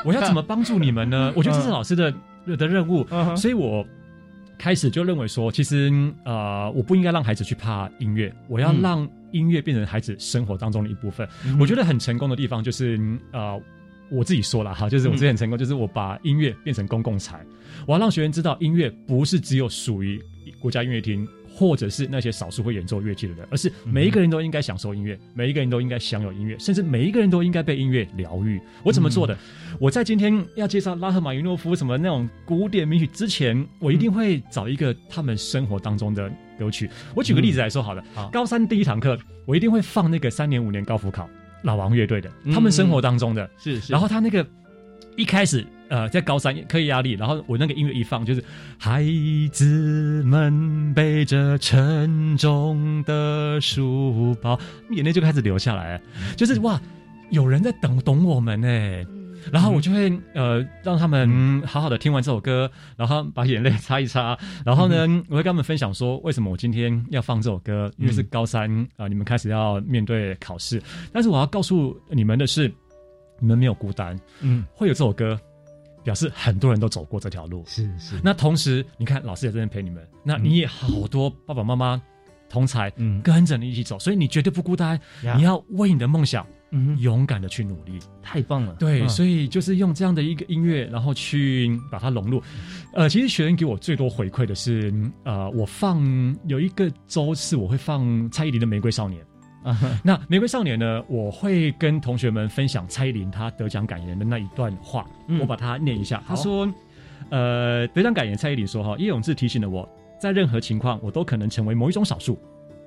[0.05, 1.33] 我要怎么帮助你们呢？
[1.35, 2.13] 我觉得这是老师的
[2.57, 3.83] 的任务， 所以我。
[4.63, 5.91] 开始就认为说，其实
[6.25, 11.29] 呃，我不应该让孩子去怕音乐，我要嗯让音乐变成孩子生活当中的一部分。
[11.45, 12.97] 嗯我觉得很成功的地方就是
[13.33, 13.61] 呃。
[14.11, 17.41] 我自己说了哈，就是我之前很成功，就是我把音乐变成公共财，
[17.87, 20.23] 我要让学员知道，音乐不是只有属于
[20.61, 28.61] 国家音乐厅或者是那些少数会演奏乐器的人，而是每一个人都应该享受音乐，每一个人都应该享有音乐，甚至每一个人都应该被音乐疗愈。
[28.83, 29.37] 我怎么做的？
[29.79, 36.89] 我在今天要介绍拉赫玛尼诺夫什么那种古典名曲之前，我一定会找一个他们生活当中的歌曲。
[37.15, 41.29] 我举个例子来说好了，好高三第一堂课，我一定会放那个三年五年高辅考
[41.63, 43.49] 老王乐队的，嗯他们生活当中的。
[43.59, 44.47] 是是，然后他那个
[45.17, 48.43] 一开始呃在高三课业压力，然后我那个音乐一放就是
[48.79, 49.05] 孩
[49.53, 54.59] 子们背着沉重的书包，
[54.91, 56.01] 眼泪就开始流下来，
[56.35, 56.81] 就是哇，
[57.29, 58.69] 有人在等懂我们呢。
[59.51, 70.81] 然后我就会呃让他们好好的听完这首歌，然后把眼泪擦一擦，然后呢，我会跟他们分享说为什么我今天要放这首歌，因为是高三啊、呃你们开始要面对考试，
[71.13, 72.73] 但是我要告诉你们的是，
[73.41, 75.37] 你们没有孤单，嗯，会有这首歌，
[76.03, 77.65] 表示很多人都走过这条路。
[77.67, 82.01] 是是，那同时，你看老师也在那边陪你们，那你也好多爸爸妈妈
[82.49, 84.99] 同才，嗯跟着你一起走，所以你绝对不孤单。
[85.37, 87.99] 你要为你的梦想，嗯勇敢的去努力。
[88.23, 92.43] 太棒了，对，嗯所以就是用这样的一个音乐，然后去把它融入。
[92.93, 94.93] 呃，其实学员给我最多回馈的是，
[95.25, 99.23] 呃，我放有一个周是我会放蔡依林的《玫瑰少年》。
[99.63, 106.19] 啊 哈那《玫瑰少年》呢，我会跟同学们分享蔡依林她得奖感言的那一段话，嗯我把它念一下。
[106.27, 106.73] 好他说
[107.31, 109.89] ：“呃，得奖感言，蔡依林说哈，叶永志提醒了我，
[110.21, 112.39] 在任何情况，我都可能成为某一种少数，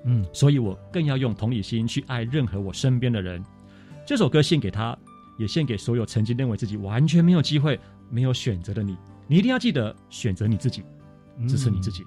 [0.03, 3.43] 嗯所以我更要用同理心去爱任何我身边的人。
[4.05, 4.95] 这首歌献给他，
[5.39, 8.97] 也献给所有曾经认为自己完全没有机会、没有选择的你。
[9.27, 10.83] 你一定要记得选择你自己，
[11.47, 12.05] 支持你自己。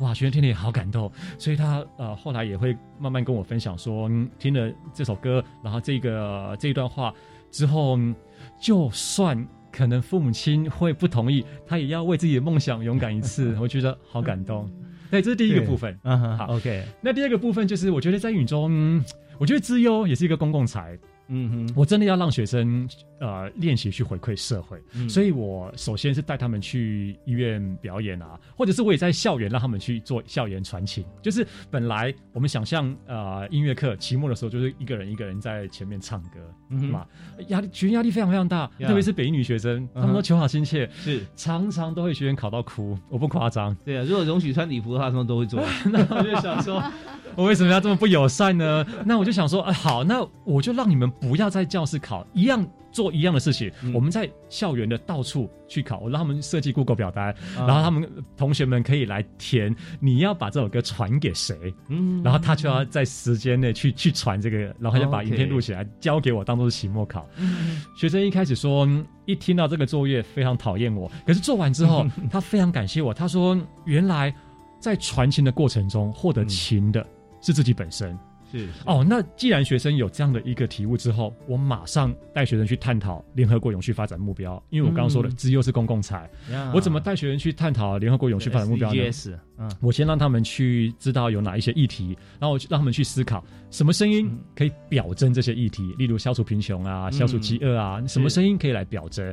[0.00, 7.12] 哇，学员听了也好感动，所以他呃后来也会慢慢跟我分享说，嗯、听了这首歌，然后这个这一段话
[7.50, 8.14] 之后，嗯
[8.60, 13.56] 就算可能父母亲会不同意，他也要为自己的梦想勇敢一次。
[13.60, 14.70] 我觉得好感动。
[15.10, 15.98] 对，这是第一个部分。
[16.02, 19.04] 嗯哼好，OK，那第二个部分就是，我觉得在雨中，嗯
[19.38, 20.98] 我觉得资优也是一个公共财。
[21.28, 31.04] 嗯哼，我真的要让学生呃练习去回馈社会，嗯所以我首先是带他们去医院表演啊，或者是我也在校园让他们去做校园传情。
[31.20, 36.38] 就是本来我们想象呃音乐课期末的时候，就是一个人一个人在前面唱歌，
[36.70, 37.06] 嗯哼嘛，
[37.48, 43.74] 压力学员压力非常非常大，呀特别是北一女学生，他嗯哼们都求好心切，是常常都会学员考到哭，我不夸张。
[43.84, 45.60] 对啊，如果容许穿礼服的话，他们都会做。
[45.90, 46.82] 那我就想说，
[47.34, 48.86] 我为什么要这么不友善呢？
[49.04, 53.70] 那我就想说，啊，好，那我就让你们不要在教室考，一样做一样的事情。
[53.82, 67.28] 嗯我们在校园的到处去考，我让他们设计 Google 表单，啊然后他们同学们可以来填，你要把这首歌传给谁，嗯然后他就要在时间内去去传这个，然后就把影片录起来，交给我当做是期末考。
[67.38, 73.12] 嗯学生一开始说，嗯一听到这个作业非常讨厌我，可是做完之后， 他非常感谢我。
[73.12, 74.34] 他说，原来
[74.78, 77.04] 在传情的过程中，获得情的
[77.40, 78.16] 是自己本身。
[78.52, 85.36] 是哦，那既然学生有这样的一个体悟之后，我马上带学生去探讨联合国永续发展目标，因为我刚刚说的嗯。
[85.36, 86.70] 资优是公共财，呀。
[86.74, 97.12] 我怎么带学生去探讨联合国永续发展目标呢？SDGs 嗯我先让他们去知道有哪一些议题，然后我让他们去思考什么声音可以表征这些议题，例如消除贫穷啊、嗯。
[97.12, 99.32] 消除饥饿啊，什么声音可以来表征？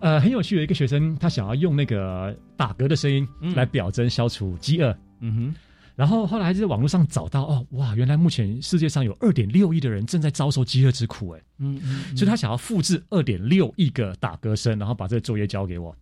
[0.00, 3.54] 呃，很有趣的一个学生，他想要用那个打嗝的声音嗯。
[3.54, 4.96] 来表征消除饥饿。
[5.20, 5.54] 嗯哼，
[5.98, 15.92] 然后后来在网络上找到哦，哇，原来目前世界上有二点六亿的人正在遭受饥饿之苦，哎，嗯嗯，所以他想要复制二点六亿个打嗝声，然后把这个作业交给我。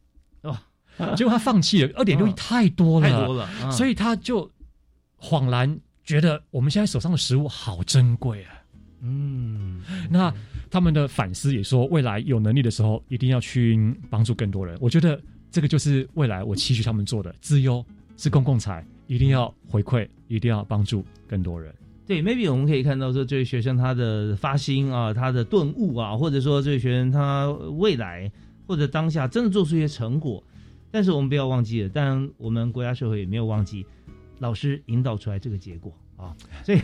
[0.42, 0.62] 哇，
[1.16, 4.50] 结果他放弃了， 二点六亿太多了，太多了嗯所以他就
[5.18, 8.52] 恍然觉得我们现在手上的食物好珍贵啊。
[9.00, 9.80] 嗯，
[10.10, 10.30] 那
[10.70, 14.76] 他们的反思也说，未来有能力的时候，一定要去帮助更多人。
[14.78, 15.18] 我觉得
[15.50, 17.34] 这个就是未来我期许他们做的。
[17.40, 17.82] 资优
[18.18, 21.74] 是公共财，一定要回馈，一定要帮助更多人。
[22.06, 28.30] 对，maybe 我们可以看到说，这位学生他的发心啊，他的顿悟啊，或者说这位学生他未来
[28.66, 30.42] 或者当下真的做出一些成果，
[30.90, 33.84] 但是我们不要忘记了，当然我们国家社会也没有忘记
[34.38, 36.80] 老师引导出来这个结果啊， 所以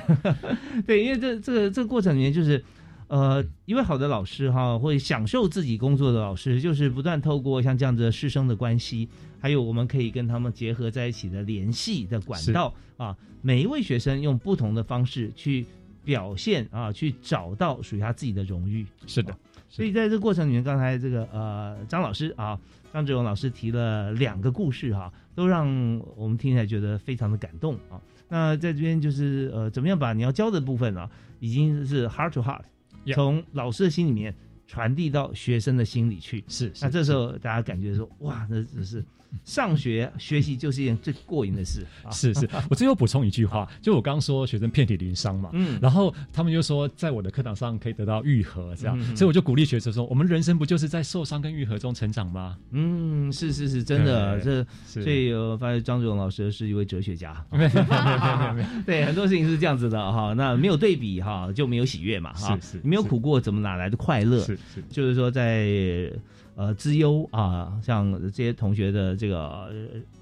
[0.87, 2.62] 对，因为这这个这个过程里面就是。
[3.09, 9.07] 呃，一位好的老师哈，会享受自己工作的老师，就是不断透过像这样子的师生的关系，
[9.43, 15.66] 还有我们可以跟他们结合在一起的联系的管道啊，每一位学生用不同的方式去
[16.05, 18.86] 表现啊，去找到属于他自己的荣誉。
[19.05, 19.36] 是的，
[19.68, 22.57] 所以在这个过程里面，刚才这个呃张老师啊，
[22.93, 25.66] 张志勇老师提了两个故事哈、都让
[26.14, 28.01] 我们听起来觉得非常的感动啊。
[28.28, 34.32] 那在这边就是呃，怎么样把你要教的部分啊，已经是 heart to heart，Yeah 从老师的心里面
[34.68, 36.45] 传递到学生的心里去。
[36.47, 39.05] 是那这时候大家感觉说，哇，那只是
[39.45, 42.11] 上学学习就是一件最过瘾的事 啊。
[42.11, 52.57] 是是，我最后补充一句话，就我刚刚说学生遍体鳞伤嘛，嗯然后他们就说在我的课堂上可以得到愈合，这样，所以我就鼓励学生说，我们人生不就是在受伤跟愈合中成长吗？
[52.70, 57.33] 嗯，是是是，真的，这所以我发现张志勇老师是一位哲学家。
[58.87, 60.33] 对，很多事情是这样子的哈。
[60.37, 62.57] 那没有对比哈，就没有喜悦嘛哈。
[62.61, 64.41] 是是你没有苦过，怎么哪来的快乐？
[64.41, 66.11] 是是就是说在
[66.55, 69.72] 呃资优啊，像这些同学的这个、呃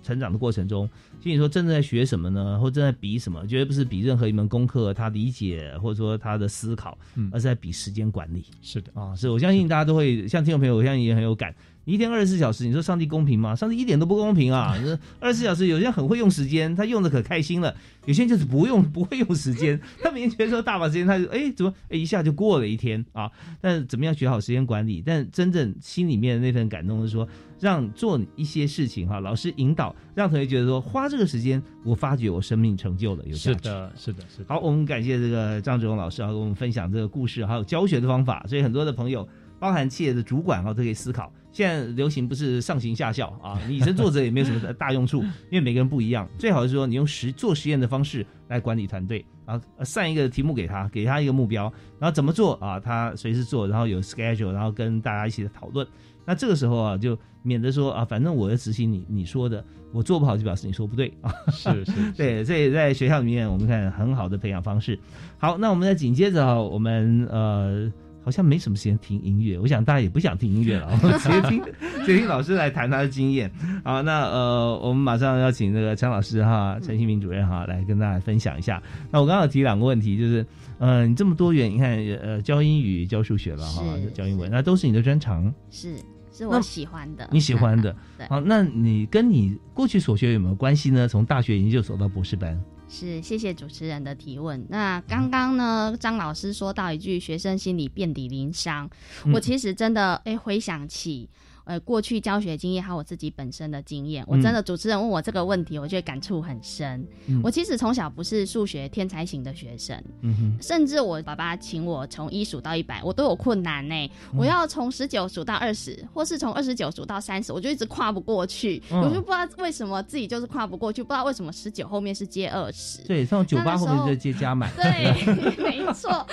[0.03, 2.59] 成长的过程中，其实你说真的在学什么呢？
[2.59, 3.47] 或正在比什么？
[3.47, 8.45] 绝对不是比任何一门功课他理解或者说他的思考，嗯而是在比时间管理。
[8.63, 11.55] 是的啊，是我相信大家都会，像听众朋友，我相信也很有感。
[11.91, 13.57] 你一天二十四小时，你说上帝公平吗？
[13.57, 14.77] 上帝一点都不公平啊！
[15.19, 17.75] 二十四小时，有些人很会用时间，他用的可开心了；
[18.07, 19.81] 有些人就是不用， 不会用时间。
[20.01, 23.29] 他明天觉得说大把时间，他就哎怎么哎一下就过了一天啊？
[23.61, 25.03] 但怎么样学好时间管理？
[25.05, 27.27] 但真正心里面的那份感动是说，
[27.59, 33.43] 让做一些事情哈，老师引导，让同学觉得说花这个时间，我发觉我生命成就了，有价值。
[33.43, 34.45] 是的是的是的。
[34.47, 38.47] 好，我们感谢这个张志荣老师啊，跟我们分享这个故事，还有教学的方法。
[38.47, 39.29] 所以很多的朋友，
[39.59, 41.33] 包含企业的主管啊，都可以思考。
[41.53, 46.29] 现在流行不是上行下效啊，你以身作则也没有什么大用处， 因为每个人不一样。
[46.39, 55.87] 最好是说你用实做实验的方式来管理团队，然后呃散一个题目给他，给他一个目标，然后怎么做啊，他随时做，然后有 schedule，然后跟大家一起讨论。
[56.25, 61.33] 那这个时候啊，就免得说啊，反正我要执行你你说的，我做不好就表示你说不对 啊。
[61.51, 64.97] 是是对，这也在学校里面我们看很好的培养方式。
[65.39, 67.91] 好，那我们再紧接着啊，我们呃
[68.23, 71.63] 好像没什么时间听音乐，我想大家也不想听音乐了，我们直接听
[72.05, 73.51] 直接听老师来谈他的经验。
[73.85, 78.83] 好，那呃我们马上要请那个陈老师哈，陈新明主任哈来跟大家分享一下。
[79.11, 80.45] 那我刚刚提两个问题，就是
[80.79, 83.83] 呃你这么多元，你看呃教英语、教数学了哈，
[84.15, 85.53] 教英文，那都是你的专长。
[85.71, 85.97] 是
[86.33, 91.09] 是我喜欢的，你喜欢的 对，好，那你跟你过去所学有没有关系呢？
[91.09, 92.59] 从大学研究所到博士班，
[92.91, 94.67] 是，谢谢主持人的提问。
[94.69, 98.91] 那刚刚呢，张老师说到一句“学生心里遍体鳞伤”，
[99.25, 101.29] 嗯我其实真的哎回想起。
[101.71, 107.07] 呃，过去教学经验还有我自己本身的经验，我真的主持人问我这个问题，我觉得感触很深。
[107.29, 113.95] 嗯我其实从小不是数学天才型的学生，嗯，甚至我爸爸请我从一数到一百，我都有困难呢、
[114.33, 118.83] 嗯我要从十九数到二十，或是从二十九数到三十，我就一直跨不过去。
[118.91, 123.01] 嗯我就不知道为什么自己就是跨不过去，不知道为什么十九后面是接二十。
[123.07, 126.27] 对，上酒吧那那时候后面就接加满， 对， 没错，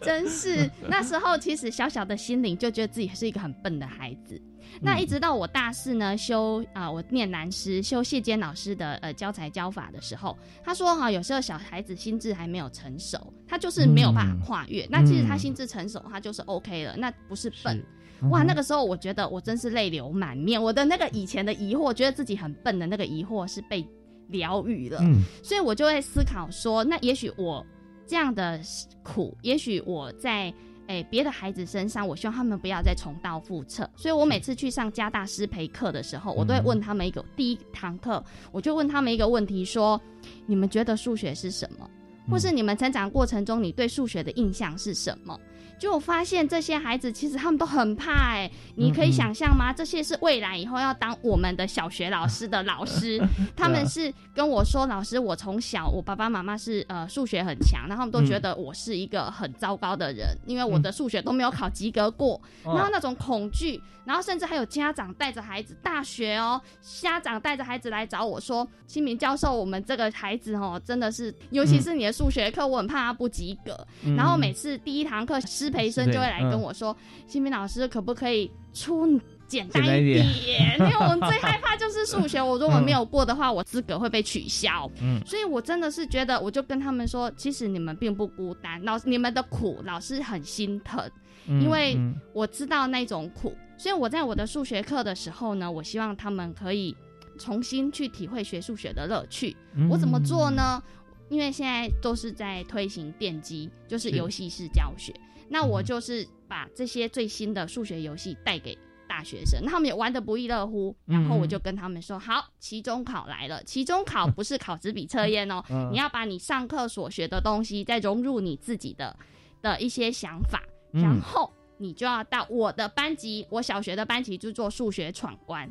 [0.00, 4.40] 真是那时候其实小小的心灵就觉得自己是一个很笨的孩子。
[4.80, 14.86] 那一直到我大四呢，修啊、我念南师，修谢坚老师的呃教材教法的时候，他说哈、有时候小孩子心智还没有成熟，他就是没有办法跨越。
[14.90, 17.82] 那其实他心智成熟，他就是 OK 了，那不是笨。
[18.30, 23.82] 哇，那个时候我觉得我真是泪流满面，我的那个以前的疑惑，觉得自己很笨的那个疑惑是被
[24.28, 24.98] 疗愈了。
[25.00, 27.64] 嗯所以我就会思考说，那也许我
[28.06, 28.60] 这样的
[29.02, 30.52] 苦，也许我在
[30.90, 33.88] 诶别的孩子身上，我希望他们不要再重蹈覆辙。
[33.96, 40.00] 所以我每次去上加大师培课的时候，我都会问他们一个、第一堂课，我就问他们一个问题说：
[40.46, 41.88] 你们觉得数学是什么？
[42.28, 45.38] 或是你们成长过程中，你对数学的印象是什么？
[45.80, 49.72] 就我发现这些孩子其实他们都很怕哎、你可以想象吗？
[49.72, 53.18] 这些是未来以后要当我们的小学老师的老师，
[53.56, 62.74] 他们是跟我说，老师，我从小我爸爸妈妈是呃数学很强，然后他们都觉得我是一个很糟糕的人，因为我的数学都没有考及格过，哦。
[62.74, 66.60] 然后那种恐惧，然后甚至还有家长带着孩子，大学哦，
[67.00, 74.14] 家长带着孩子来找我说，清明教授，我们这个孩子哦，真的是，尤其是你的数学课，我很怕他不及格，嗯。
[74.14, 76.96] 然后每次第一堂课师培生就会来跟我说，
[77.26, 80.78] 新民老师可不可以出简单一点点？
[80.80, 84.90] 因为我们最害怕就是数学，我如果没有过的话，我资格会被取消。
[85.00, 91.02] 嗯所以我真的是觉得，我就跟他们说，其实你们并不孤单，老你们的苦老师很心疼，
[91.46, 96.96] 嗯因为嗯我知道那种苦，所以我在我的数学课的时候呢，我希望他们可以
[97.38, 99.56] 重新去体会学数学的乐趣。
[99.74, 100.82] 嗯我怎么做呢？
[101.30, 105.14] 因为现在都是在推行电机，就是是游戏式教学。
[105.48, 108.76] 那我就是把这些最新的数学游戏带给
[109.08, 110.94] 大学生，那他们也玩的不亦乐乎。
[111.06, 113.62] 然后我就跟他们说：“好，期中考来了。
[113.64, 119.16] 期中考不是考纸笔测验哦，嗯你要把你上课所学的东西再融入你自己的
[119.62, 120.62] 的一些想法，
[120.92, 125.68] 嗯然后你就要到我的班级，我小学的班级就做数学闯关。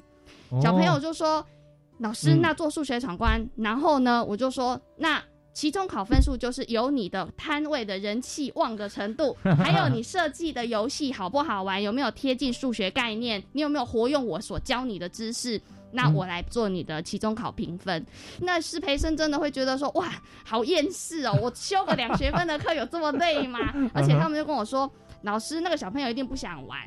[0.50, 1.46] 哦小朋友就说
[2.00, 5.22] ：“老师，嗯那做数学闯关，然后呢，我就说那。”
[5.60, 18.06] 期中考分数就是由你的摊位的人气旺的程度， 还有你设计的游戏好不好玩，有没有贴近数学概念，你有没有活用我所教你的知识，那嗯我来做你的期中考评分。
[18.40, 20.10] 那师培生真的会觉得说，哇，
[20.46, 21.38] 好厌世哦！
[21.44, 23.60] 我修个两学分的课有这么累吗？
[23.94, 24.90] 而且他们就跟我说，
[25.24, 26.80] 老师，那个小朋友一定不想玩。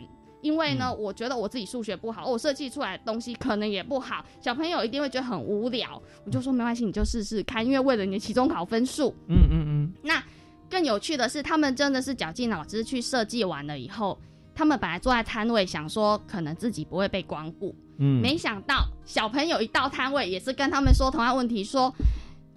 [0.42, 6.02] 因为呢，我觉得我自己数学不好，我设计出来的东西可能也不好，小朋友一定会觉得很无聊。
[6.24, 9.14] 我就说没关系，你就试试看，因为为了你的期中考分数。
[9.28, 10.22] 嗯嗯嗯，那
[10.68, 14.18] 更有趣的是，他们真的是绞尽脑汁去设计完了以后，
[14.54, 21.94] 他们本来坐在摊位想说，可能自己不会被光顾，嗯没想到小朋友一到摊位，也是跟他们说同样问题，说。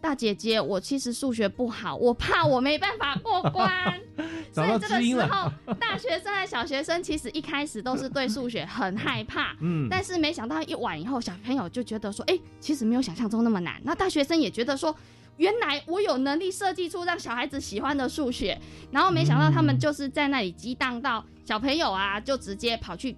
[0.06, 4.00] 大姐姐，我其实数学不好，我怕我没办法过关，
[4.54, 13.82] 所以这个时候，大学生和小学生其实一开始都是对数学很害怕， 嗯但是没想到一晚以后，小朋友就觉得说，哎、其实没有想象中那么难。
[13.84, 14.96] 那大学生也觉得说，
[15.38, 18.56] 原来我有能力设计出让小孩子喜欢的数学，
[18.92, 23.18] 然后没想到他们就是在那里激荡到小朋友啊，就直接跑去。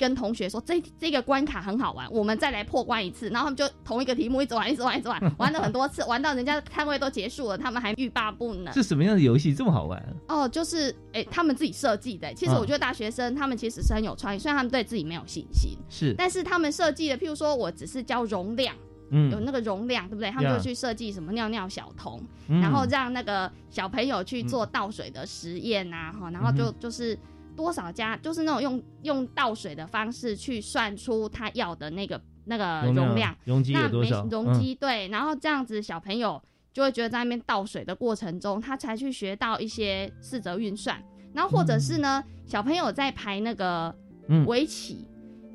[0.00, 3.28] 跟同学说这这个关卡很好玩，我们再来破关一次。
[3.28, 8.72] 然后他们就同一个题目一直玩，一直玩，一直玩， 玩了很多次，玩到人家摊位都结束了，他们还欲罢不能。
[8.72, 10.02] 是什么样的游戏这么好玩？
[10.26, 12.32] 哦，就是哎、他们自己设计的。
[12.32, 18.74] 其实嗯我觉得大学生他们其实是很有创意，虽然他们对自己没有信心，是但是他们设计的，譬如说我只是教容量，
[19.10, 20.30] 嗯有那个容量，对不对？
[20.30, 27.18] 他们就去设计什么尿尿小童，嗯然后让那个小朋友去做倒水的实验啊，哈、然后就嗯就是。
[27.60, 34.24] 多少家就是那种用用倒水的方式去算出他要的那个那个容量容量，容积有那没多少？
[34.30, 36.42] 容积、对，然后这样子小朋友
[36.72, 41.02] 就会觉得在那边倒水的过程中，他才去学到一些四则运算，
[41.34, 43.94] 然后或者是呢，小朋友在排那个
[44.28, 44.46] 嗯。
[44.46, 45.06] 围棋。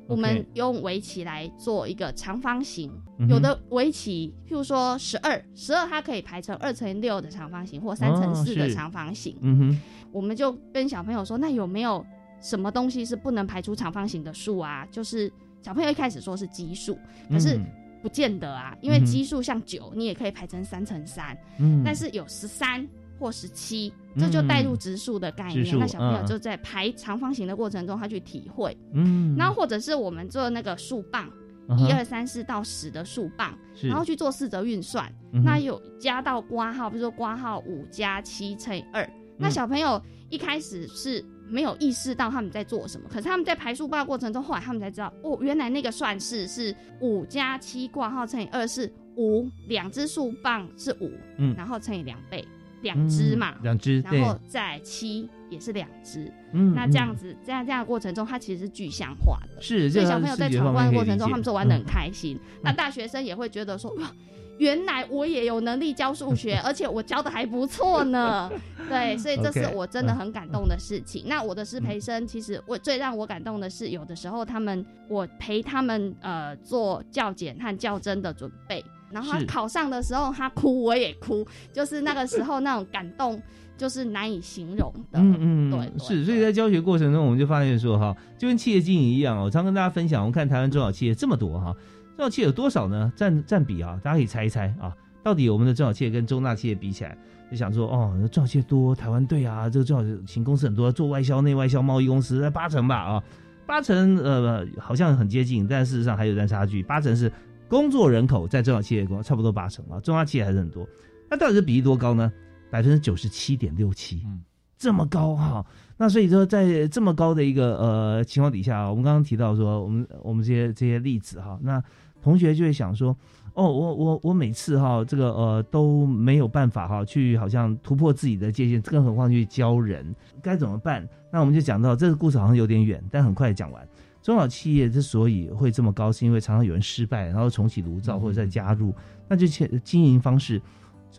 [0.08, 8.74] 我们用围棋来做一个长方形，嗯有的围棋，譬如说十二，十二它可以排成二乘六的长方形或三乘四的是。
[8.74, 9.36] 长方形。
[9.40, 9.80] 嗯哼，
[10.12, 12.04] 我们就跟小朋友说，那有没有
[12.40, 14.86] 什么东西是不能排出长方形的数啊？
[14.90, 15.32] 就是
[15.62, 16.98] 小朋友一开始说是奇数，
[17.30, 17.66] 可是嗯
[18.02, 21.82] 不见得啊，因为奇数像九，你也可以排成三乘三，嗯。
[21.84, 22.86] 但是有十三
[23.18, 25.78] 或十七，这就带入植树的概念。
[25.78, 26.26] 那小朋友嗯。
[26.26, 28.76] 就在排长方形的过程中，他去体会。
[28.92, 31.30] 嗯，然后或者是我们做那个数棒，
[31.78, 39.08] 一二三四到十的数棒，然后去做四则运算，嗯那有加到挂号，比如说挂号五加七乘以二，
[39.38, 39.50] 那嗯。
[39.50, 40.00] 小朋友
[40.30, 51.54] 一开始是没有意识到他们在做什么，可是他们在排数棒的过程中，后来他们才知道，哦，原来那个算式是五加七挂号乘以二是五，两只数棒是五，嗯。
[51.56, 52.46] 然后乘以两倍。
[52.82, 62.38] 两只嘛，嗯两只然后对再七也是两只，嗯那这样子，这样这样的过程中，它其实是具象化的，是所以小朋友在闯关的过程中，他们就玩的很嗯开心。
[62.62, 64.10] 那大学生也会觉得说，哇，
[64.58, 68.50] 原来我也有能力教数学， 而且我教的还不错呢。
[68.88, 71.24] 对，所以这是我真的嗯很感动的事情。
[71.26, 78.84] 那我的师培生，其实我最让我感动的是，有的时候他们我陪他们呃做教检和教甄的准备。
[79.10, 83.40] 然后他考上的时候，他哭我也哭，就是那个时候那种感动，
[83.76, 85.18] 就是难以形容的。
[85.20, 91.72] 嗯嗯，对嗯是，所以在教学过程中，我们就发现说哈，就跟企业经营一样哦，我常跟大家分享，我们看台湾中小企业这么多哈，
[92.16, 93.12] 中小企业有多少呢？
[93.14, 94.92] 占占比啊，大家可以猜一猜啊，
[95.22, 97.16] 到底我们的中小企业跟中大企业比起来，
[97.50, 103.22] 就想说哦，中小企业多，台湾对啊，这个中小型公司很多，做外销、内外销、贸易公司那八成吧啊，
[103.66, 107.30] 八成呃好像很接近，但事实上还有段差距，八成是
[107.68, 110.86] 工作人口在中小企业工差不多八成啊，中小企业还是很多，
[111.30, 112.32] 那到底是比例多高呢？
[112.70, 114.42] 百分之九十七点六七，嗯
[114.78, 115.64] 这么高哈、
[115.96, 121.82] 那所以说，在这么高的一个呃情况底下啊，我们刚刚提到说，我们我们这些这些例子哈、那
[122.22, 123.16] 同学就会想说，
[123.54, 131.08] 哦，我我我每次哈、这个呃都没有办法哈、去好像突破自己的界限，更何况去教人，该怎么办？
[131.32, 133.88] 那我们就讲到这个故事好像有点远，但很快讲完。
[134.26, 138.92] 中小企业之所以会这么高，是因为常常有人失败，然后重启炉灶或者再加入，
[139.28, 140.60] 那就经经营方式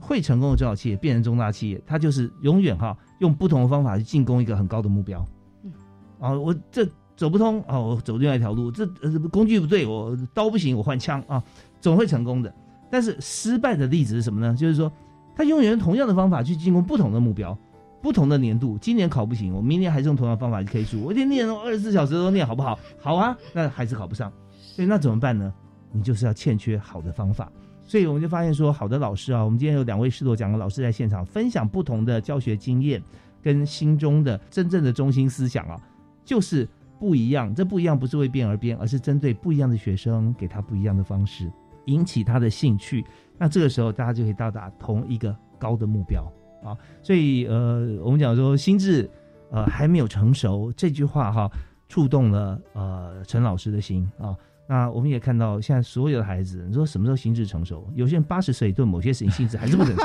[0.01, 5.25] 会成功的中小企业变成中大企业，它就是永远哈用不同的方法去进攻一个很高的目标。
[5.63, 5.71] 嗯，
[6.19, 6.85] 啊，我这
[7.15, 11.41] 走不通啊，我走另外一条路，这呃工具不对，我刀不行，我换枪啊，
[11.79, 12.53] 总会成功的。
[12.91, 14.53] 但是失败的例子是什么呢？
[14.53, 14.91] 就是说，
[15.33, 17.57] 他永远用同样的方法去进攻不同的目标。
[18.01, 22.77] 不同的年度，今年考不行，我明年还是用同样的方法去 K 数，我一天念二十四小时都念好不好？
[22.99, 25.53] 好啊，那还是考不上，所以那怎么办呢？
[25.91, 27.51] 你就是要欠缺好的方法。
[27.83, 33.01] 所以我们就发现说，好的老师啊，我们今天有两位师铎讲的老师在现场分享不同的教学经验
[33.41, 35.79] 跟心中的真正的中心思想啊，
[36.25, 36.67] 就是
[36.99, 37.55] 不一样。
[37.55, 41.49] 这不一样不是为变而变，而是针对不一样的学生，给他不一样的方式，
[41.85, 43.05] 引起他的兴趣。
[43.37, 46.29] 那这个时候，大家就可以到达同一个高的目标
[46.67, 46.77] 啊。
[47.01, 49.09] 所以，呃，我们讲说心智
[49.51, 51.49] 呃还没有成熟这句话哈，
[51.87, 54.35] 触动了呃陈老师的心啊。
[54.69, 57.89] 那我们也看到，现在所有的孩子，你说什么时候心智成熟？
[57.95, 60.03] 有些人八十岁对某些事情心智还是不成熟。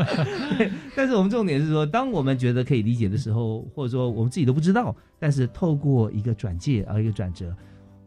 [0.96, 7.54] 但是我们重点是说，当我们觉得可以理解的时候，或者说我们自己都不知道，但是透过一个转介啊，一个转折，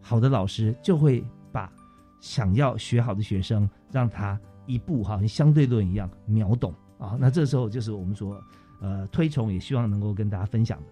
[0.01, 1.71] 好的老师就会把
[2.19, 6.73] 想要学好的学生，让他一步哈，像相对论一样秒懂
[7.03, 7.17] 啊。
[7.19, 8.41] 那这时候就是我们说，
[8.81, 10.85] 呃，推崇也希望能够跟大家分享的。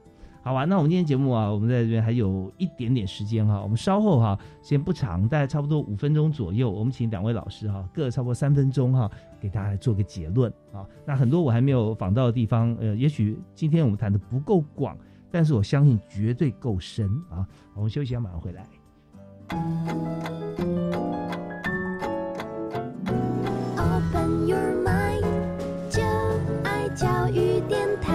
[0.43, 10.83] 好吧，那我们今天节目啊，我们在这边还有一点点时间哈，我们稍后哈，时间不长，大概差不多五分钟左右，我们请两位老师哈，各差不多三分钟哈，给大家来做个结论啊。
[11.05, 14.97] 那很多我还没有访到的地方，呃，也许今天我们谈的不够广，
[15.29, 17.47] 但是我相信绝对够深啊。
[17.75, 18.65] 我们休息一下，马上回来。
[27.01, 28.13] 教育电台。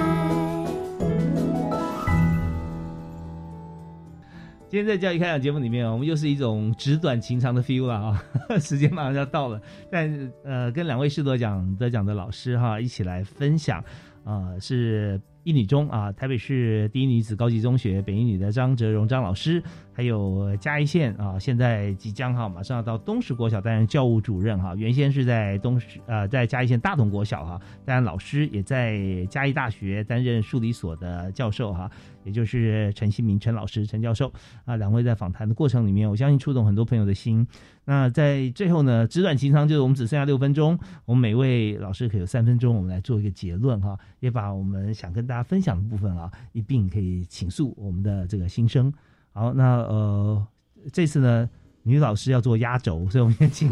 [4.69, 8.23] 今天在教育开讲节目里面，我们又是一种纸短情长的 feel 了啊！
[8.63, 9.61] 时间马上就要到了，
[9.91, 13.83] 但呃，跟两位士多奖得奖的老师哈一起来分享，
[14.23, 19.61] 啊，是一女中啊，台北市第一女子高级中学北一女的张哲荣张老师，
[19.97, 31.91] 还有嘉义县啊，现在即将哈马上要到东石国小担任教务主任哈，原先是在东石呃在嘉义县大同国小哈，当然老师也在嘉义大学担任数理所的教授哈。
[32.25, 34.33] 也就是陈新明陈老师陈教授
[34.65, 37.47] 啊，两位在访谈的过程里面，我相信触动很多朋友的心。
[37.85, 48.93] 那在最后呢，纸短情长，就是我们只剩下六分钟，我们每位老师可以有三分钟，我们来做一个结论哈，也把我们想跟大家分享的部分啊，一并可以倾诉我们的这个心声。
[49.37, 50.47] 好，那呃，
[50.93, 51.49] 这次呢，
[51.83, 53.71] 女老师要做压轴，所以我们先请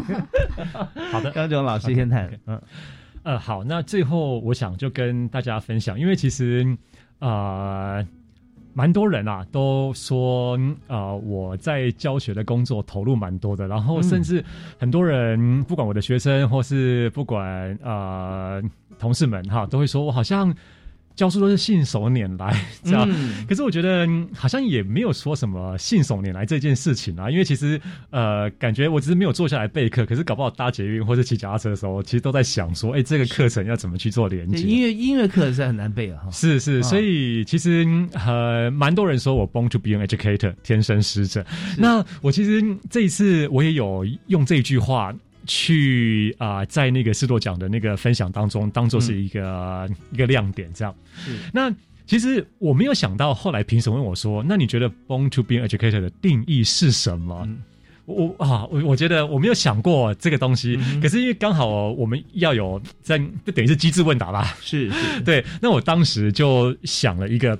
[1.11, 2.31] 好的张炯老师先谈。
[2.45, 2.61] 嗯，
[3.23, 6.77] 呃，好，那最后我想就跟大家分享，因为其实
[7.17, 8.05] 啊。
[8.77, 14.43] 蛮多人啊，都说啊，我在教学的工作投入蛮多的，然后甚至
[14.77, 18.61] 很多人，不管我的学生或是不管呃
[18.99, 20.53] 同事们哈，都会说我好像。
[21.15, 22.53] 教书都是信手拈来，
[22.83, 23.09] 这样。
[23.47, 34.59] 可是我觉得好像也没有说什么信手拈来这件事情啊，因为其实呃，感觉我只是没有坐下来备课，可是搞不好搭捷运或者骑脚踏车的时候，其实都在想说，哎，这个课程要怎么去做连接。
[34.59, 41.45] 音乐音乐课是很难背啊，是是，所以其实呃，蛮多人说我 born to be an educator，天生师者。
[41.77, 45.13] 那我其实这一次我也有用这句话。
[45.45, 50.93] 去啊，在那个斯多奖的那个分享当中，当做是一个一个亮点，这样。
[51.53, 51.73] 那
[52.05, 57.47] 其实我没有想到，后来评审问我说：“那你觉得 ‘born to be educator’ 的定义是什么？”
[58.05, 60.79] 我啊，我我觉得我没有想过这个东西。
[61.01, 64.55] 可是因为刚好我们要有在，就等于是机智问答吧。
[64.61, 65.43] 是是，对。
[65.61, 67.57] 那我当时就想了一个。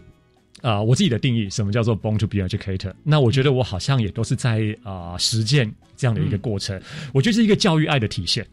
[0.66, 2.92] 啊，我自己的定义，什么叫做 born to be educator？
[3.04, 6.82] 那我觉得我好像也都是在啊实践这样的一个过程。
[7.14, 8.44] 我觉得是一个教育爱的体现。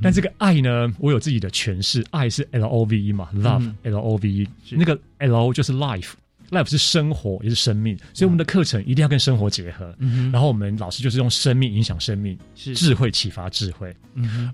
[0.00, 2.06] 但这个爱呢，我有自己的诠释。
[2.12, 6.12] 爱是 L O V E 嘛，love L O V E，那个 L 就是 life。
[6.52, 9.96] Life 是生活，也是生命，所以我们的课程一定要跟生活结合。
[10.30, 13.90] 然后我们老师就是用生命影响生命，智慧启发智慧。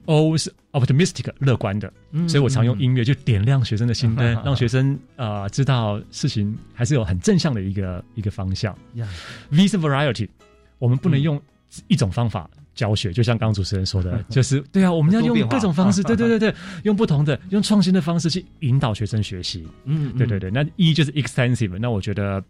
[0.04, 1.92] O 是 optimistic 乐观的，
[2.28, 8.78] 所以我常用音乐就点亮学生的心灯，让学生啊知道事情还是有很正向的一个一个方向。
[9.50, 10.28] V 是 variety，
[10.78, 11.42] 我们不能用
[11.88, 12.48] 一种方法。
[12.78, 16.54] 教学就像刚刚主持人说的， 就是对啊，我们要用各种方式，对对对对，
[16.84, 19.66] 用不同的、用创新的方式去引导学生学习。
[19.84, 20.48] 嗯，对对对。
[20.48, 22.40] 那一就是 extensive，那我觉得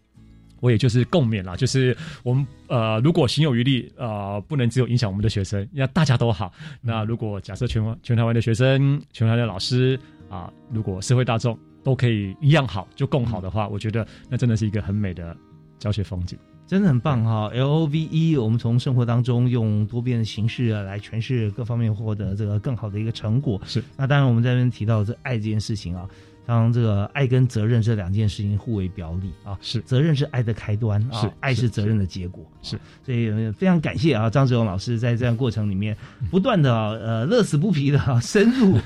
[0.59, 6.53] 我也就是共勉啦，就是我们呃，如果行有余力，呃，不能只有影响我们的学生，要大家都好。
[6.79, 9.99] 那如果假设全全台湾的学生、全台湾的老师
[10.29, 15.35] 啊，如果社会大众都可以一样好，就更好的话，我觉得那真的是一个很美的
[15.79, 16.37] 教学风景。
[16.69, 23.59] 真的很棒哈！L O V E，我们从生活当中用多变的形式来诠释各方面，获得这个更好的一个成果。
[23.65, 23.83] 是。
[23.97, 26.07] 那当然，我们在这边提到这爱这件事情啊，
[26.45, 29.81] 当这个爱跟责任这两件事情互为表里啊，是。
[29.81, 32.45] 责任是爱的开端啊，爱是责任的结果。
[32.61, 32.79] 是。
[33.03, 35.97] 所以非常感谢啊，张志勇老师在这样过程里面
[36.29, 38.77] 不断的呃乐此不疲的深入。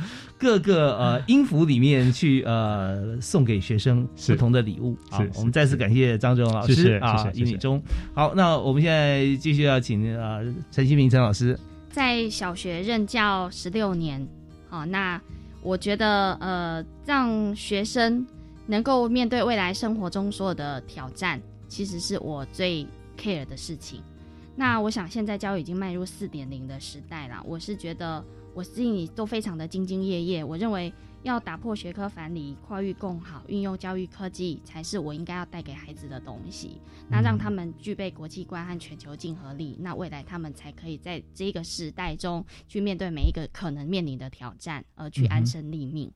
[0.43, 4.97] 各个呃音符里面去呃送给学生不同的礼物。
[5.09, 7.81] 啊，我们再次感谢张志荣老师啊，英语中
[8.13, 11.57] 好，那我们现在继续要请呃陈新明陈老师，
[11.89, 14.27] 在小学任教十六年，
[14.69, 15.19] 好，那
[15.61, 18.27] 我觉得呃让学生
[18.67, 22.85] 能够面对未来生活中所有的挑战，其实是我最
[23.17, 24.01] care 的事情。
[24.55, 28.23] 那我想现在教育已经迈入四点零的时代了，我是觉得
[28.53, 30.43] 我自己都非常的兢兢业业。
[30.43, 30.93] 我认为
[31.23, 36.81] 要打破学科樊篱，跨域共好，运用教育科技，才是我应该要带给孩子的东西。
[37.09, 46.11] 那让他们具备国际观和全球竞合力，那未来他们才可以在这个时代中去面对每一个可能面临的挑战，而去安身立命。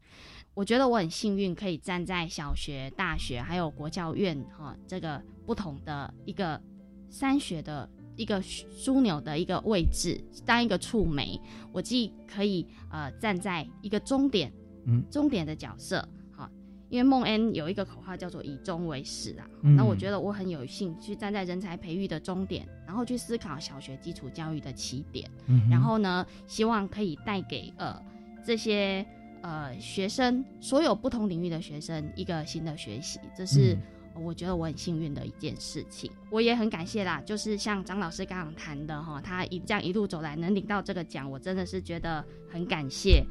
[0.54, 6.62] 我觉得我很幸运，可以站在小学、大学还有国教院哈这个不同的一个
[7.10, 7.90] 三学的。
[8.18, 11.40] 一个枢纽的一个位置，当一个触媒，
[11.72, 14.52] 我既可以呃站在一个终点，
[14.86, 16.50] 嗯，终点的角色，好，
[16.90, 19.96] 因为孟恩有一个口号叫做以终为始啊，那我。
[19.96, 25.30] 觉得我很有幸去站在人才培育的终点，然后去思考小学基础教育的起点，
[25.72, 28.00] 然后呢，希望可以带给呃
[28.46, 29.06] 这些
[29.42, 33.78] 呃学生，所有不同领域的学生一个新的学习，这是。
[34.24, 37.22] 我觉得我很幸运的一件事情，我也很感谢啦。
[37.26, 43.24] 就是像张老师刚刚谈的哈，他一这样一路走来能领到这个奖，我真的是觉得很感谢。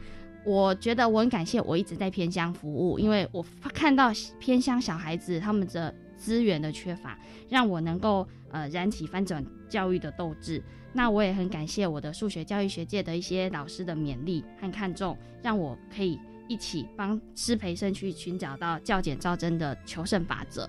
[0.45, 7.19] 我觉得我很感谢，我一直在偏乡服务，因为我看到偏乡小孩子他们的资源的缺乏，
[7.49, 10.63] 让我能够呃燃起翻转教育的斗志。
[10.93, 16.19] 那我也很感谢我的数学教育学界的一些老师的勉励和看重，让我可以。
[16.49, 20.69] 一起帮师培生去寻找到教检招真的求胜法则。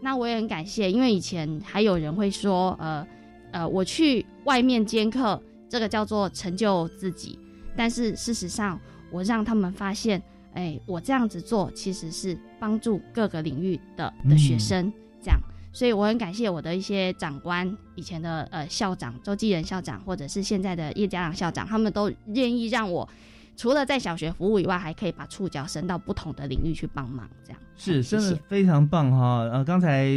[0.00, 3.06] 那我也很感谢，因为以前还有人会说，呃
[3.50, 7.38] 呃，我去外面兼课，这个叫做成就自己。
[7.76, 8.78] 但是事实上，
[9.10, 10.22] 我让他们发现，
[10.54, 14.92] 哎，我这样子做其实是帮助各个领域的的学生。
[15.20, 15.40] 这样，
[15.72, 23.08] 所以我很感谢我的一些长官，以前的呃校长周继仁校长，或者是现在的叶家朗校长，他们都愿意让我。
[23.58, 29.40] 除了在小学服务以外，还可以把触角伸到不同的领域去帮忙，这样是真的非常棒哈。
[29.52, 30.08] 呃，刚才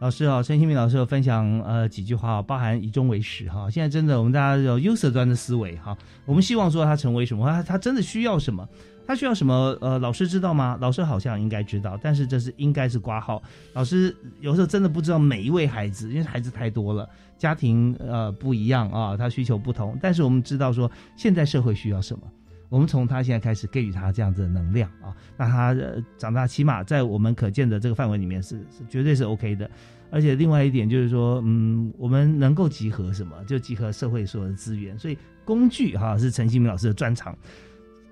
[0.00, 3.70] 老师啊，陈新明老师有分享呃几句话，包含以终为始哈。
[3.70, 8.68] 现在真的我们大家有 user 端的思维哈，我们希望说他成为什么，他他真的需要什么，
[9.06, 9.74] 他需要什么？
[9.80, 10.76] 呃，老师知道吗？
[10.78, 13.42] 老师好像应该知道，但是这是应该是挂号。
[13.72, 17.08] 老师有时候真的不知道每一位孩子，因为孩子太多了，
[17.38, 19.98] 家庭呃不一样啊，他需求不同。
[20.02, 22.22] 但是我们知道说，现在社会需要什么。
[22.68, 25.76] 我们从他现在开始给予他这样子的能量啊，那他
[26.16, 29.70] 长大起码在我们可见的这个范围里面是是绝对是 OK 的，
[30.10, 37.36] 而且另外一点就是说，嗯，我们能够集合什么，就集合社会所有的资源，所以工具哈是陈新明老师的专长。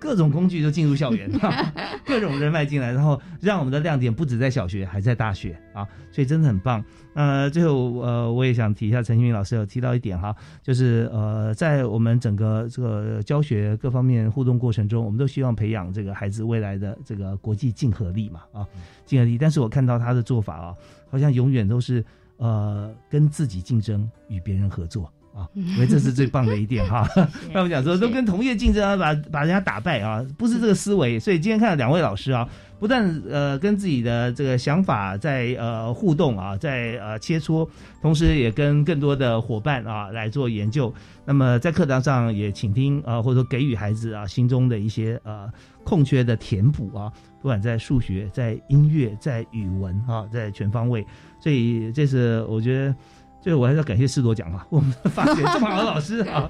[0.03, 1.31] 各种工具都进入校园，
[2.05, 6.85] 各种人脉进来，然后让我们的亮点不止在小学，还在大学啊，所以真的很棒。
[7.15, 18.67] 呃，最后呃，我也想提一下，陈新明老师有提到一点哈，就是呃，在我们整个这个教学各方面互动过程中，我们都希望培养这个孩子未来的这个国际竞合力嘛啊，
[19.07, 19.39] 竞合力。
[19.39, 20.75] 但是我看到他的做法啊，
[21.09, 22.05] 好像永远都是
[22.39, 25.09] 呃跟自己竞争，与别人合作。
[25.35, 27.09] 啊，因为这是最棒的一点哈。
[27.53, 31.19] 那我们讲说，都跟同业竞争啊，把把人家打败啊，不是这个思维。
[31.19, 37.67] 所以今天看到两位老师啊，不但呃跟自己的这个想法在呃互动啊，在呃切磋，
[38.03, 40.93] 同时也跟更多的伙伴啊来做研究。
[41.25, 45.49] 那么在课堂上也倾听啊，或者说给予孩子啊心中的一些呃
[45.83, 47.11] 空缺的填补啊，
[47.41, 51.07] 不管在数学、在音乐、在语文啊，在全方位。
[51.41, 52.95] 所以这是我觉得。
[53.43, 56.49] 最后我还是要感谢世多奖啊， 我们发现这么好的老师 啊。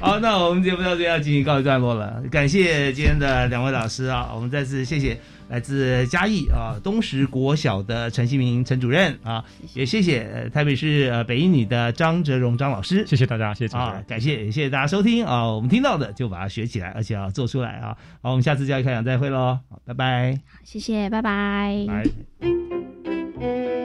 [0.00, 2.22] 好，那我们节目到这要进行告一段落了。
[2.30, 5.20] 感谢今天的两位老师啊，我们再次谢谢
[5.50, 17.94] 来自嘉义啊东石国小的陈新明陈主任啊，也谢谢台北市呃北一女的张哲荣张老师，谢谢大家，谢谢啊，感谢谢谢大家收听啊，我们听到的就把它学起来，而且要做出来啊。
[18.22, 20.38] 好，我们下次教育开讲再会喽，好，拜拜。
[20.64, 21.84] 谢谢，拜拜。
[21.86, 23.79] 拜。